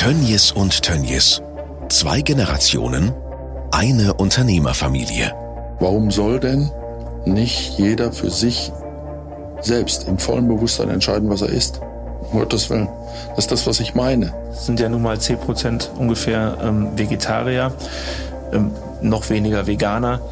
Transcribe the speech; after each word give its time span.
Tönnies 0.00 0.50
und 0.52 0.80
Tönnies. 0.80 1.42
Zwei 1.90 2.22
Generationen, 2.22 3.12
eine 3.70 4.14
Unternehmerfamilie. 4.14 5.30
Warum 5.78 6.10
soll 6.10 6.40
denn 6.40 6.70
nicht 7.26 7.78
jeder 7.78 8.10
für 8.10 8.30
sich 8.30 8.72
selbst 9.60 10.08
im 10.08 10.16
vollen 10.16 10.48
Bewusstsein 10.48 10.88
entscheiden, 10.88 11.28
was 11.28 11.42
er 11.42 11.50
isst? 11.50 11.82
Um 12.32 12.38
Gottes 12.38 12.70
Willen. 12.70 12.88
Das 13.36 13.44
ist 13.44 13.52
das, 13.52 13.66
was 13.66 13.78
ich 13.78 13.94
meine. 13.94 14.32
Es 14.50 14.64
sind 14.64 14.80
ja 14.80 14.88
nun 14.88 15.02
mal 15.02 15.20
10 15.20 15.36
Prozent 15.36 15.90
ungefähr 15.98 16.56
ähm, 16.62 16.96
Vegetarier, 16.96 17.70
ähm, 18.54 18.70
noch 19.02 19.28
weniger 19.28 19.66
Veganer. 19.66 20.22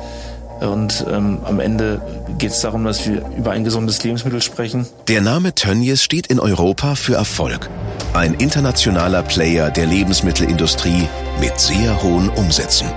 Und 0.60 1.04
ähm, 1.08 1.38
am 1.44 1.60
Ende 1.60 2.00
geht 2.38 2.50
es 2.50 2.60
darum, 2.60 2.84
dass 2.84 3.06
wir 3.08 3.24
über 3.36 3.52
ein 3.52 3.64
gesundes 3.64 4.02
Lebensmittel 4.02 4.42
sprechen. 4.42 4.86
Der 5.06 5.20
Name 5.20 5.54
Tönnies 5.54 6.02
steht 6.02 6.26
in 6.26 6.40
Europa 6.40 6.94
für 6.94 7.14
Erfolg. 7.14 7.70
Ein 8.12 8.34
internationaler 8.34 9.22
Player 9.22 9.70
der 9.70 9.86
Lebensmittelindustrie 9.86 11.08
mit 11.40 11.58
sehr 11.60 12.02
hohen 12.02 12.28
Umsätzen. 12.30 12.88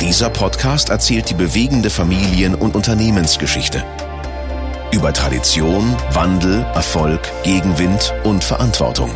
Dieser 0.00 0.30
Podcast 0.30 0.90
erzählt 0.90 1.30
die 1.30 1.34
bewegende 1.34 1.90
Familien- 1.90 2.56
und 2.56 2.74
Unternehmensgeschichte. 2.74 3.84
Über 4.90 5.12
Tradition, 5.12 5.96
Wandel, 6.12 6.66
Erfolg, 6.74 7.20
Gegenwind 7.44 8.12
und 8.24 8.42
Verantwortung. 8.42 9.10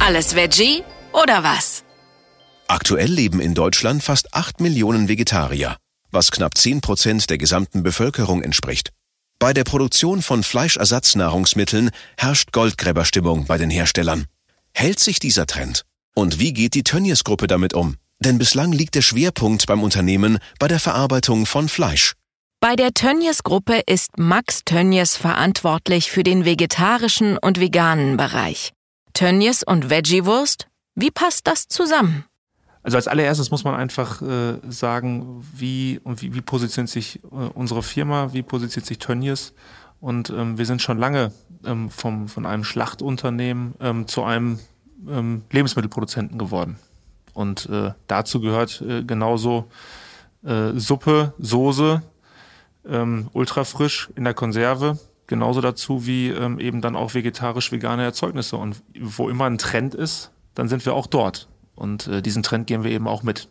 Alles 0.00 0.34
Veggie 0.34 0.82
oder 1.12 1.44
was? 1.44 1.84
Aktuell 2.66 3.10
leben 3.10 3.40
in 3.40 3.54
Deutschland 3.54 4.02
fast 4.02 4.34
8 4.34 4.60
Millionen 4.60 5.08
Vegetarier, 5.08 5.76
was 6.10 6.30
knapp 6.30 6.56
10 6.56 6.80
Prozent 6.80 7.30
der 7.30 7.38
gesamten 7.38 7.82
Bevölkerung 7.82 8.42
entspricht. 8.42 8.92
Bei 9.38 9.52
der 9.52 9.64
Produktion 9.64 10.20
von 10.22 10.42
Fleischersatznahrungsmitteln 10.42 11.90
herrscht 12.16 12.52
Goldgräberstimmung 12.52 13.46
bei 13.46 13.56
den 13.56 13.70
Herstellern. 13.70 14.26
Hält 14.74 14.98
sich 14.98 15.20
dieser 15.20 15.46
Trend? 15.46 15.84
Und 16.14 16.40
wie 16.40 16.52
geht 16.52 16.74
die 16.74 16.82
Tönnies-Gruppe 16.82 17.46
damit 17.46 17.74
um? 17.74 17.96
Denn 18.20 18.38
bislang 18.38 18.72
liegt 18.72 18.96
der 18.96 19.02
Schwerpunkt 19.02 19.66
beim 19.66 19.82
Unternehmen 19.82 20.38
bei 20.58 20.66
der 20.66 20.80
Verarbeitung 20.80 21.46
von 21.46 21.68
Fleisch. 21.68 22.14
Bei 22.60 22.74
der 22.74 22.92
Tönnies-Gruppe 22.92 23.82
ist 23.86 24.18
Max 24.18 24.62
Tönnies 24.64 25.16
verantwortlich 25.16 26.10
für 26.10 26.24
den 26.24 26.44
vegetarischen 26.44 27.38
und 27.38 27.60
veganen 27.60 28.16
Bereich. 28.16 28.72
Tönnies 29.12 29.62
und 29.62 29.90
Veggiewurst? 29.90 30.66
Wie 30.96 31.12
passt 31.12 31.46
das 31.46 31.68
zusammen? 31.68 32.24
Also 32.88 32.96
als 32.96 33.06
allererstes 33.06 33.50
muss 33.50 33.64
man 33.64 33.74
einfach 33.74 34.22
äh, 34.22 34.54
sagen, 34.70 35.44
wie 35.54 36.00
und 36.04 36.22
wie, 36.22 36.32
wie 36.32 36.40
positioniert 36.40 36.88
sich 36.88 37.22
äh, 37.24 37.34
unsere 37.52 37.82
Firma, 37.82 38.32
wie 38.32 38.40
positioniert 38.40 38.86
sich 38.86 38.98
Tönnies. 38.98 39.52
Und 40.00 40.30
ähm, 40.30 40.56
wir 40.56 40.64
sind 40.64 40.80
schon 40.80 40.96
lange 40.96 41.30
ähm, 41.66 41.90
vom, 41.90 42.28
von 42.28 42.46
einem 42.46 42.64
Schlachtunternehmen 42.64 43.74
ähm, 43.80 44.08
zu 44.08 44.24
einem 44.24 44.58
ähm, 45.06 45.42
Lebensmittelproduzenten 45.50 46.38
geworden. 46.38 46.78
Und 47.34 47.68
äh, 47.68 47.92
dazu 48.06 48.40
gehört 48.40 48.80
äh, 48.80 49.04
genauso 49.04 49.68
äh, 50.42 50.70
Suppe, 50.74 51.34
Soße, 51.38 52.02
ähm, 52.88 53.28
ultrafrisch 53.34 54.08
in 54.16 54.24
der 54.24 54.32
Konserve, 54.32 54.98
genauso 55.26 55.60
dazu 55.60 56.06
wie 56.06 56.30
ähm, 56.30 56.58
eben 56.58 56.80
dann 56.80 56.96
auch 56.96 57.12
vegetarisch-vegane 57.12 58.02
Erzeugnisse. 58.02 58.56
Und 58.56 58.82
wo 58.98 59.28
immer 59.28 59.44
ein 59.44 59.58
Trend 59.58 59.94
ist, 59.94 60.30
dann 60.54 60.70
sind 60.70 60.86
wir 60.86 60.94
auch 60.94 61.06
dort. 61.06 61.48
Und 61.78 62.08
äh, 62.08 62.22
diesen 62.22 62.42
Trend 62.42 62.66
gehen 62.66 62.84
wir 62.84 62.90
eben 62.90 63.08
auch 63.08 63.22
mit. 63.22 63.48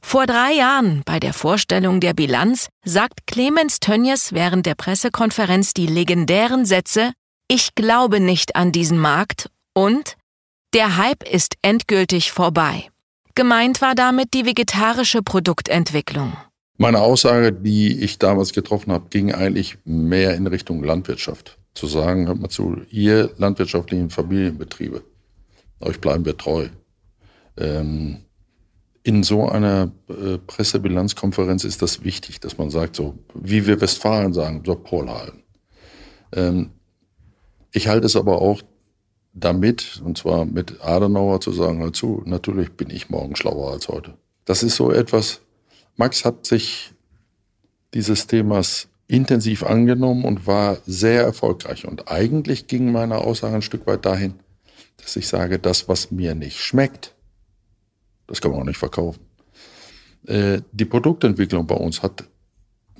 Vor 0.00 0.26
drei 0.26 0.52
Jahren, 0.52 1.02
bei 1.04 1.18
der 1.18 1.32
Vorstellung 1.32 2.00
der 2.00 2.14
Bilanz, 2.14 2.68
sagt 2.84 3.26
Clemens 3.26 3.80
Tönnies 3.80 4.32
während 4.32 4.66
der 4.66 4.74
Pressekonferenz 4.74 5.74
die 5.74 5.86
legendären 5.86 6.64
Sätze 6.64 7.12
Ich 7.48 7.74
glaube 7.74 8.20
nicht 8.20 8.56
an 8.56 8.72
diesen 8.72 8.98
Markt 8.98 9.50
und 9.74 10.16
Der 10.74 10.96
Hype 10.96 11.22
ist 11.28 11.54
endgültig 11.62 12.32
vorbei. 12.32 12.88
Gemeint 13.34 13.80
war 13.82 13.94
damit 13.94 14.34
die 14.34 14.46
vegetarische 14.46 15.22
Produktentwicklung. 15.22 16.36
Meine 16.78 17.00
Aussage, 17.00 17.52
die 17.52 18.02
ich 18.02 18.18
damals 18.18 18.52
getroffen 18.52 18.92
habe, 18.92 19.08
ging 19.08 19.32
eigentlich 19.32 19.78
mehr 19.84 20.34
in 20.34 20.46
Richtung 20.46 20.84
Landwirtschaft. 20.84 21.58
Zu 21.74 21.86
sagen, 21.86 22.26
hört 22.26 22.40
mal 22.40 22.48
zu, 22.48 22.82
ihr 22.90 23.30
landwirtschaftlichen 23.38 24.10
Familienbetriebe, 24.10 25.02
euch 25.80 26.00
bleiben 26.00 26.24
wir 26.24 26.36
treu. 26.36 26.68
Ähm, 27.56 28.18
in 29.02 29.22
so 29.22 29.48
einer 29.48 29.92
äh, 30.08 30.38
Pressebilanzkonferenz 30.38 31.64
ist 31.64 31.80
das 31.80 32.02
wichtig, 32.02 32.40
dass 32.40 32.58
man 32.58 32.70
sagt, 32.70 32.96
so 32.96 33.18
wie 33.34 33.66
wir 33.66 33.80
Westfalen 33.80 34.32
sagen, 34.32 34.62
so 34.66 34.74
Paul 34.74 35.08
halten. 35.08 35.42
Ähm, 36.32 36.70
ich 37.72 37.88
halte 37.88 38.06
es 38.06 38.16
aber 38.16 38.42
auch 38.42 38.62
damit, 39.32 40.00
und 40.04 40.18
zwar 40.18 40.44
mit 40.44 40.82
Adenauer 40.82 41.40
zu 41.40 41.52
sagen, 41.52 41.78
hör 41.80 41.92
zu, 41.92 42.22
natürlich 42.24 42.72
bin 42.72 42.90
ich 42.90 43.10
morgen 43.10 43.36
schlauer 43.36 43.72
als 43.72 43.88
heute. 43.88 44.14
Das 44.44 44.62
ist 44.62 44.76
so 44.76 44.90
etwas, 44.90 45.40
Max 45.96 46.24
hat 46.24 46.46
sich 46.46 46.92
dieses 47.94 48.26
Themas 48.26 48.88
intensiv 49.08 49.62
angenommen 49.62 50.24
und 50.24 50.46
war 50.46 50.78
sehr 50.86 51.22
erfolgreich. 51.22 51.86
Und 51.86 52.10
eigentlich 52.10 52.66
ging 52.66 52.90
meine 52.92 53.18
Aussage 53.18 53.56
ein 53.56 53.62
Stück 53.62 53.86
weit 53.86 54.04
dahin, 54.04 54.34
dass 54.96 55.16
ich 55.16 55.28
sage, 55.28 55.58
das, 55.58 55.88
was 55.88 56.10
mir 56.10 56.34
nicht 56.34 56.60
schmeckt, 56.60 57.14
das 58.26 58.40
kann 58.40 58.50
man 58.50 58.60
auch 58.60 58.64
nicht 58.64 58.78
verkaufen. 58.78 59.20
Äh, 60.26 60.62
die 60.72 60.84
Produktentwicklung 60.84 61.66
bei 61.66 61.76
uns 61.76 62.02
hat 62.02 62.24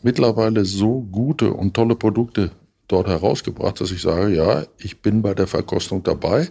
mittlerweile 0.03 0.65
so 0.65 1.01
gute 1.01 1.53
und 1.53 1.75
tolle 1.75 1.97
Produkte 1.97 2.53
dort 2.89 3.09
herausgebracht, 3.09 3.81
dass 3.81 3.91
ich 3.91 4.03
sage, 4.03 4.35
ja, 4.35 4.65
ich 4.79 5.03
bin 5.03 5.23
bei 5.23 5.35
der 5.35 5.47
Verkostung 5.47 6.03
dabei, 6.03 6.51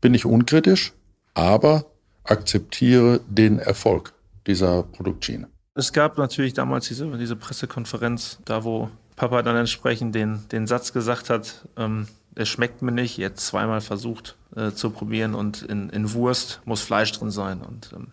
bin 0.00 0.14
ich 0.14 0.24
unkritisch, 0.24 0.92
aber 1.34 1.86
akzeptiere 2.24 3.20
den 3.28 3.58
Erfolg 3.58 4.12
dieser 4.46 4.82
Produktschiene. 4.82 5.48
Es 5.74 5.92
gab 5.92 6.18
natürlich 6.18 6.54
damals 6.54 6.88
diese, 6.88 7.06
diese 7.16 7.36
Pressekonferenz, 7.36 8.38
da 8.44 8.64
wo 8.64 8.90
Papa 9.14 9.42
dann 9.42 9.56
entsprechend 9.56 10.14
den, 10.14 10.40
den 10.50 10.66
Satz 10.66 10.92
gesagt 10.92 11.30
hat, 11.30 11.68
ähm, 11.76 12.08
es 12.38 12.48
schmeckt 12.48 12.82
mir 12.82 12.92
nicht, 12.92 13.16
jetzt 13.16 13.44
zweimal 13.44 13.80
versucht 13.80 14.36
äh, 14.54 14.70
zu 14.70 14.90
probieren 14.90 15.34
und 15.34 15.62
in, 15.62 15.90
in 15.90 16.12
Wurst 16.12 16.60
muss 16.64 16.80
Fleisch 16.80 17.10
drin 17.12 17.32
sein. 17.32 17.60
Und 17.60 17.90
ähm, 17.92 18.12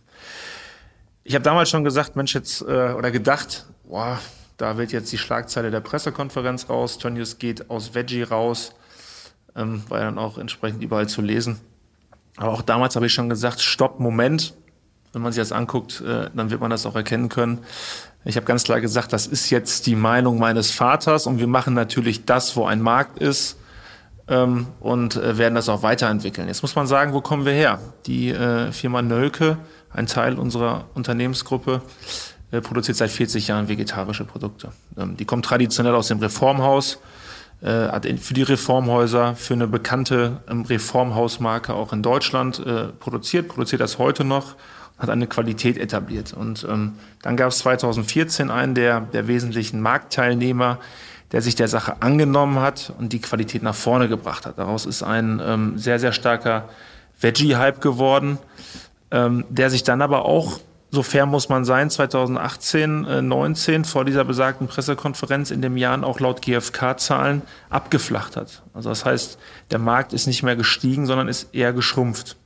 ich 1.23 1.35
habe 1.35 1.43
damals 1.43 1.69
schon 1.69 1.83
gesagt, 1.83 2.15
Mensch, 2.15 2.33
jetzt 2.33 2.61
äh, 2.61 2.93
oder 2.93 3.11
gedacht, 3.11 3.67
boah, 3.87 4.19
da 4.57 4.77
wird 4.77 4.91
jetzt 4.91 5.11
die 5.11 5.19
Schlagzeile 5.19 5.69
der 5.69 5.79
Pressekonferenz 5.79 6.69
raus, 6.69 6.97
Tönnies 6.97 7.37
geht 7.37 7.69
aus 7.69 7.93
Veggie 7.93 8.23
raus, 8.23 8.73
ähm, 9.55 9.83
war 9.89 9.99
ja 9.99 10.05
dann 10.05 10.17
auch 10.17 10.39
entsprechend 10.39 10.81
überall 10.81 11.07
zu 11.07 11.21
lesen. 11.21 11.59
Aber 12.37 12.53
auch 12.53 12.63
damals 12.63 12.95
habe 12.95 13.05
ich 13.05 13.13
schon 13.13 13.29
gesagt, 13.29 13.61
stopp, 13.61 13.99
Moment, 13.99 14.55
wenn 15.13 15.21
man 15.21 15.33
sich 15.33 15.41
das 15.41 15.51
anguckt, 15.51 16.01
äh, 16.01 16.31
dann 16.33 16.49
wird 16.49 16.61
man 16.61 16.71
das 16.71 16.87
auch 16.87 16.95
erkennen 16.95 17.29
können. 17.29 17.59
Ich 18.23 18.37
habe 18.37 18.47
ganz 18.47 18.63
klar 18.63 18.81
gesagt, 18.81 19.13
das 19.13 19.27
ist 19.27 19.51
jetzt 19.51 19.85
die 19.85 19.95
Meinung 19.95 20.39
meines 20.39 20.71
Vaters 20.71 21.27
und 21.27 21.37
wir 21.37 21.47
machen 21.47 21.75
natürlich 21.75 22.25
das, 22.25 22.55
wo 22.55 22.65
ein 22.65 22.81
Markt 22.81 23.19
ist 23.19 23.57
ähm, 24.27 24.67
und 24.79 25.15
äh, 25.15 25.37
werden 25.37 25.55
das 25.55 25.69
auch 25.69 25.83
weiterentwickeln. 25.83 26.47
Jetzt 26.47 26.61
muss 26.61 26.75
man 26.75 26.87
sagen, 26.87 27.13
wo 27.13 27.21
kommen 27.21 27.45
wir 27.45 27.53
her? 27.53 27.79
Die 28.05 28.29
äh, 28.29 28.71
Firma 28.71 29.01
Nölke, 29.01 29.57
ein 29.91 30.07
Teil 30.07 30.37
unserer 30.37 30.85
Unternehmensgruppe, 30.93 31.81
äh, 32.51 32.61
produziert 32.61 32.97
seit 32.97 33.11
40 33.11 33.47
Jahren 33.47 33.67
vegetarische 33.67 34.25
Produkte. 34.25 34.69
Ähm, 34.97 35.17
die 35.17 35.25
kommt 35.25 35.45
traditionell 35.45 35.95
aus 35.95 36.07
dem 36.07 36.19
Reformhaus, 36.19 36.99
äh, 37.61 37.69
hat 37.69 38.07
für 38.19 38.33
die 38.33 38.43
Reformhäuser, 38.43 39.35
für 39.35 39.53
eine 39.53 39.67
bekannte 39.67 40.41
ähm, 40.49 40.63
Reformhausmarke 40.63 41.73
auch 41.73 41.93
in 41.93 42.01
Deutschland 42.01 42.59
äh, 42.65 42.87
produziert, 42.87 43.47
produziert 43.47 43.81
das 43.81 43.97
heute 43.99 44.23
noch, 44.23 44.55
hat 44.97 45.09
eine 45.09 45.27
Qualität 45.27 45.77
etabliert. 45.77 46.33
Und 46.33 46.65
ähm, 46.69 46.93
dann 47.21 47.37
gab 47.37 47.49
es 47.49 47.59
2014 47.59 48.49
einen 48.49 48.75
der, 48.75 49.01
der 49.01 49.27
wesentlichen 49.27 49.81
Marktteilnehmer, 49.81 50.79
der 51.35 51.41
sich 51.41 51.55
der 51.55 51.67
Sache 51.67 52.01
angenommen 52.01 52.61
hat 52.61 52.93
und 52.97 53.11
die 53.11 53.19
Qualität 53.19 53.61
nach 53.61 53.75
vorne 53.75 54.07
gebracht 54.07 54.45
hat. 54.45 54.57
Daraus 54.57 54.85
ist 54.85 55.03
ein 55.03 55.41
ähm, 55.45 55.77
sehr, 55.77 55.99
sehr 55.99 56.13
starker 56.13 56.69
Veggie-Hype 57.19 57.81
geworden, 57.81 58.37
ähm, 59.11 59.43
der 59.49 59.69
sich 59.69 59.83
dann 59.83 60.01
aber 60.01 60.23
auch, 60.23 60.61
so 60.91 61.03
fair 61.03 61.25
muss 61.25 61.49
man 61.49 61.65
sein, 61.65 61.89
2018, 61.89 63.03
äh, 63.03 63.21
19 63.21 63.83
vor 63.83 64.05
dieser 64.05 64.23
besagten 64.23 64.69
Pressekonferenz 64.69 65.51
in 65.51 65.61
dem 65.61 65.75
Jahren 65.75 66.05
auch 66.05 66.21
laut 66.21 66.41
GfK-Zahlen 66.41 67.41
abgeflacht 67.69 68.37
hat. 68.37 68.63
Also 68.73 68.87
das 68.87 69.03
heißt, 69.03 69.37
der 69.71 69.79
Markt 69.79 70.13
ist 70.13 70.27
nicht 70.27 70.41
mehr 70.41 70.55
gestiegen, 70.55 71.05
sondern 71.05 71.27
ist 71.27 71.53
eher 71.53 71.73
geschrumpft. 71.73 72.37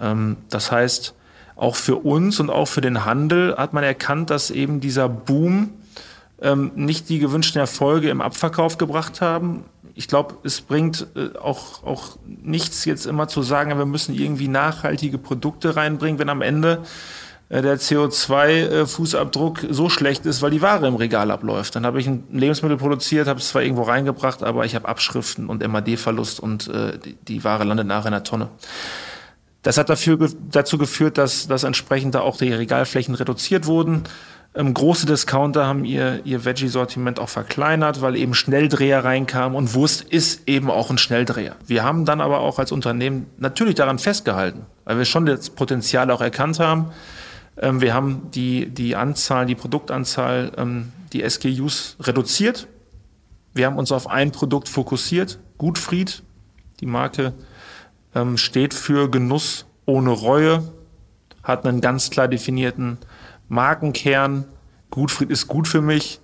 Ähm, 0.00 0.38
das 0.50 0.72
heißt, 0.72 1.14
auch 1.54 1.76
für 1.76 1.94
uns 1.94 2.40
und 2.40 2.50
auch 2.50 2.66
für 2.66 2.80
den 2.80 3.04
Handel 3.04 3.56
hat 3.56 3.72
man 3.72 3.84
erkannt, 3.84 4.30
dass 4.30 4.50
eben 4.50 4.80
dieser 4.80 5.08
Boom 5.08 5.70
ähm, 6.40 6.72
nicht 6.74 7.08
die 7.08 7.18
gewünschten 7.18 7.60
Erfolge 7.60 8.10
im 8.10 8.20
Abverkauf 8.20 8.78
gebracht 8.78 9.20
haben. 9.20 9.64
Ich 9.94 10.08
glaube, 10.08 10.36
es 10.42 10.60
bringt 10.60 11.06
äh, 11.14 11.38
auch, 11.38 11.84
auch 11.84 12.18
nichts 12.26 12.84
jetzt 12.84 13.06
immer 13.06 13.28
zu 13.28 13.42
sagen, 13.42 13.76
wir 13.76 13.86
müssen 13.86 14.14
irgendwie 14.14 14.48
nachhaltige 14.48 15.18
Produkte 15.18 15.76
reinbringen, 15.76 16.18
wenn 16.18 16.28
am 16.28 16.42
Ende 16.42 16.82
äh, 17.48 17.62
der 17.62 17.78
CO2-Fußabdruck 17.78 19.72
so 19.72 19.88
schlecht 19.88 20.26
ist, 20.26 20.42
weil 20.42 20.50
die 20.50 20.62
Ware 20.62 20.86
im 20.88 20.96
Regal 20.96 21.30
abläuft. 21.30 21.76
Dann 21.76 21.86
habe 21.86 22.00
ich 22.00 22.06
ein 22.06 22.24
Lebensmittel 22.32 22.76
produziert, 22.76 23.28
habe 23.28 23.38
es 23.38 23.48
zwar 23.48 23.62
irgendwo 23.62 23.82
reingebracht, 23.82 24.42
aber 24.42 24.64
ich 24.64 24.74
habe 24.74 24.88
Abschriften 24.88 25.48
und 25.48 25.66
MAD-Verlust 25.66 26.40
und 26.40 26.68
äh, 26.68 26.98
die, 26.98 27.14
die 27.14 27.44
Ware 27.44 27.64
landet 27.64 27.86
nachher 27.86 28.06
in 28.06 28.12
der 28.12 28.24
Tonne. 28.24 28.48
Das 29.62 29.78
hat 29.78 29.88
dafür, 29.88 30.18
dazu 30.50 30.76
geführt, 30.76 31.16
dass, 31.16 31.46
dass 31.46 31.64
entsprechend 31.64 32.14
da 32.14 32.20
auch 32.20 32.36
die 32.36 32.52
Regalflächen 32.52 33.14
reduziert 33.14 33.66
wurden. 33.66 34.02
Ähm, 34.56 34.72
große 34.72 35.06
Discounter 35.06 35.66
haben 35.66 35.84
ihr, 35.84 36.20
ihr 36.24 36.44
Veggie-Sortiment 36.44 37.18
auch 37.18 37.28
verkleinert, 37.28 38.02
weil 38.02 38.14
eben 38.14 38.34
Schnelldreher 38.34 39.04
reinkamen 39.04 39.58
und 39.58 39.74
Wurst 39.74 40.02
ist 40.02 40.48
eben 40.48 40.70
auch 40.70 40.90
ein 40.90 40.98
Schnelldreher. 40.98 41.56
Wir 41.66 41.82
haben 41.82 42.04
dann 42.04 42.20
aber 42.20 42.38
auch 42.38 42.60
als 42.60 42.70
Unternehmen 42.70 43.26
natürlich 43.36 43.74
daran 43.74 43.98
festgehalten, 43.98 44.66
weil 44.84 44.98
wir 44.98 45.06
schon 45.06 45.26
das 45.26 45.50
Potenzial 45.50 46.10
auch 46.12 46.20
erkannt 46.20 46.60
haben. 46.60 46.92
Ähm, 47.56 47.80
wir 47.80 47.94
haben 47.94 48.30
die, 48.32 48.66
die 48.66 48.94
Anzahl, 48.94 49.46
die 49.46 49.56
Produktanzahl, 49.56 50.52
ähm, 50.56 50.92
die 51.12 51.28
SKUs 51.28 51.96
reduziert. 52.00 52.68
Wir 53.54 53.66
haben 53.66 53.76
uns 53.78 53.90
auf 53.90 54.08
ein 54.08 54.30
Produkt 54.30 54.68
fokussiert, 54.68 55.40
Gutfried. 55.58 56.22
Die 56.78 56.86
Marke 56.86 57.34
ähm, 58.14 58.36
steht 58.36 58.72
für 58.72 59.10
Genuss 59.10 59.66
ohne 59.84 60.10
Reue, 60.10 60.72
hat 61.42 61.66
einen 61.66 61.80
ganz 61.80 62.10
klar 62.10 62.28
definierten 62.28 62.98
Markenkern. 63.48 64.44
Gutfried 64.90 65.30
ist 65.30 65.48
gut 65.48 65.66
für 65.68 65.80
mich, 65.80 66.20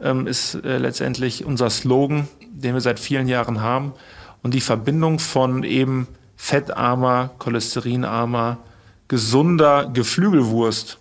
ähm, 0.00 0.26
ist 0.26 0.54
äh, 0.54 0.78
letztendlich 0.78 1.44
unser 1.44 1.70
Slogan, 1.70 2.28
den 2.50 2.74
wir 2.74 2.80
seit 2.80 2.98
vielen 2.98 3.28
Jahren 3.28 3.60
haben. 3.60 3.92
Und 4.42 4.54
die 4.54 4.60
Verbindung 4.60 5.18
von 5.18 5.62
eben 5.62 6.08
fettarmer, 6.36 7.30
cholesterinarmer, 7.38 8.58
gesunder 9.08 9.90
Geflügelwurst 9.92 10.98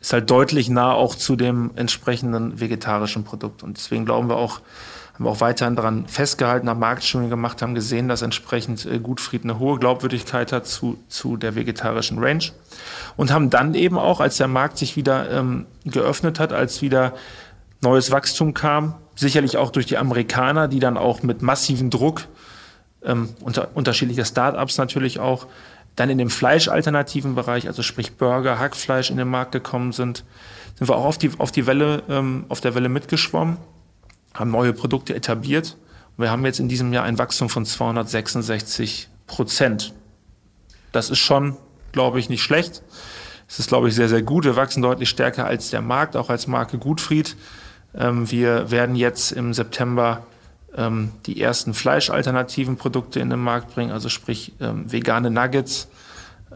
ist 0.00 0.12
halt 0.14 0.30
deutlich 0.30 0.70
nah 0.70 0.92
auch 0.92 1.14
zu 1.14 1.36
dem 1.36 1.72
entsprechenden 1.76 2.58
vegetarischen 2.58 3.24
Produkt. 3.24 3.62
Und 3.62 3.76
deswegen 3.76 4.06
glauben 4.06 4.30
wir 4.30 4.36
auch, 4.36 4.60
haben 5.20 5.26
auch 5.26 5.40
weiterhin 5.42 5.76
daran 5.76 6.06
festgehalten, 6.06 6.68
haben 6.70 6.80
Marktstudien 6.80 7.28
gemacht, 7.28 7.60
haben 7.60 7.74
gesehen, 7.74 8.08
dass 8.08 8.22
entsprechend 8.22 8.86
äh, 8.86 8.98
Gutfried 8.98 9.44
eine 9.44 9.58
hohe 9.58 9.78
Glaubwürdigkeit 9.78 10.50
hat 10.50 10.66
zu, 10.66 10.98
zu 11.08 11.36
der 11.36 11.54
vegetarischen 11.54 12.18
Range. 12.18 12.44
Und 13.18 13.30
haben 13.30 13.50
dann 13.50 13.74
eben 13.74 13.98
auch, 13.98 14.20
als 14.20 14.38
der 14.38 14.48
Markt 14.48 14.78
sich 14.78 14.96
wieder 14.96 15.30
ähm, 15.30 15.66
geöffnet 15.84 16.40
hat, 16.40 16.54
als 16.54 16.80
wieder 16.80 17.12
neues 17.82 18.10
Wachstum 18.10 18.54
kam, 18.54 18.94
sicherlich 19.14 19.58
auch 19.58 19.70
durch 19.70 19.84
die 19.84 19.98
Amerikaner, 19.98 20.68
die 20.68 20.80
dann 20.80 20.96
auch 20.96 21.22
mit 21.22 21.42
massivem 21.42 21.90
Druck, 21.90 22.26
ähm, 23.04 23.28
unter, 23.40 23.68
unterschiedliche 23.74 24.24
Start-ups 24.24 24.78
natürlich 24.78 25.20
auch, 25.20 25.46
dann 25.96 26.08
in 26.08 26.16
dem 26.16 26.30
fleischalternativen 26.30 27.34
Bereich, 27.34 27.66
also 27.66 27.82
sprich 27.82 28.16
Burger, 28.16 28.58
Hackfleisch 28.58 29.10
in 29.10 29.18
den 29.18 29.28
Markt 29.28 29.52
gekommen 29.52 29.92
sind, 29.92 30.24
sind 30.78 30.88
wir 30.88 30.96
auch 30.96 31.04
auf 31.04 31.18
die, 31.18 31.30
auf 31.36 31.52
die 31.52 31.66
Welle, 31.66 32.04
ähm, 32.08 32.46
auf 32.48 32.62
der 32.62 32.74
Welle 32.74 32.88
mitgeschwommen 32.88 33.58
haben 34.34 34.50
neue 34.50 34.72
Produkte 34.72 35.14
etabliert. 35.14 35.76
Und 36.16 36.24
wir 36.24 36.30
haben 36.30 36.44
jetzt 36.44 36.60
in 36.60 36.68
diesem 36.68 36.92
Jahr 36.92 37.04
ein 37.04 37.18
Wachstum 37.18 37.48
von 37.48 37.64
266 37.64 39.08
Prozent. 39.26 39.94
Das 40.92 41.10
ist 41.10 41.18
schon, 41.18 41.56
glaube 41.92 42.18
ich, 42.18 42.28
nicht 42.28 42.42
schlecht. 42.42 42.82
Es 43.48 43.58
ist, 43.58 43.68
glaube 43.68 43.88
ich, 43.88 43.94
sehr, 43.94 44.08
sehr 44.08 44.22
gut. 44.22 44.44
Wir 44.44 44.56
wachsen 44.56 44.82
deutlich 44.82 45.08
stärker 45.08 45.46
als 45.46 45.70
der 45.70 45.82
Markt, 45.82 46.16
auch 46.16 46.30
als 46.30 46.46
Marke 46.46 46.78
Gutfried. 46.78 47.36
Ähm, 47.94 48.30
wir 48.30 48.70
werden 48.70 48.96
jetzt 48.96 49.32
im 49.32 49.52
September 49.54 50.24
ähm, 50.76 51.10
die 51.26 51.40
ersten 51.40 51.74
fleischalternativen 51.74 52.76
Produkte 52.76 53.20
in 53.20 53.30
den 53.30 53.40
Markt 53.40 53.74
bringen, 53.74 53.90
also 53.90 54.08
sprich 54.08 54.52
ähm, 54.60 54.90
vegane 54.90 55.30
Nuggets 55.30 55.88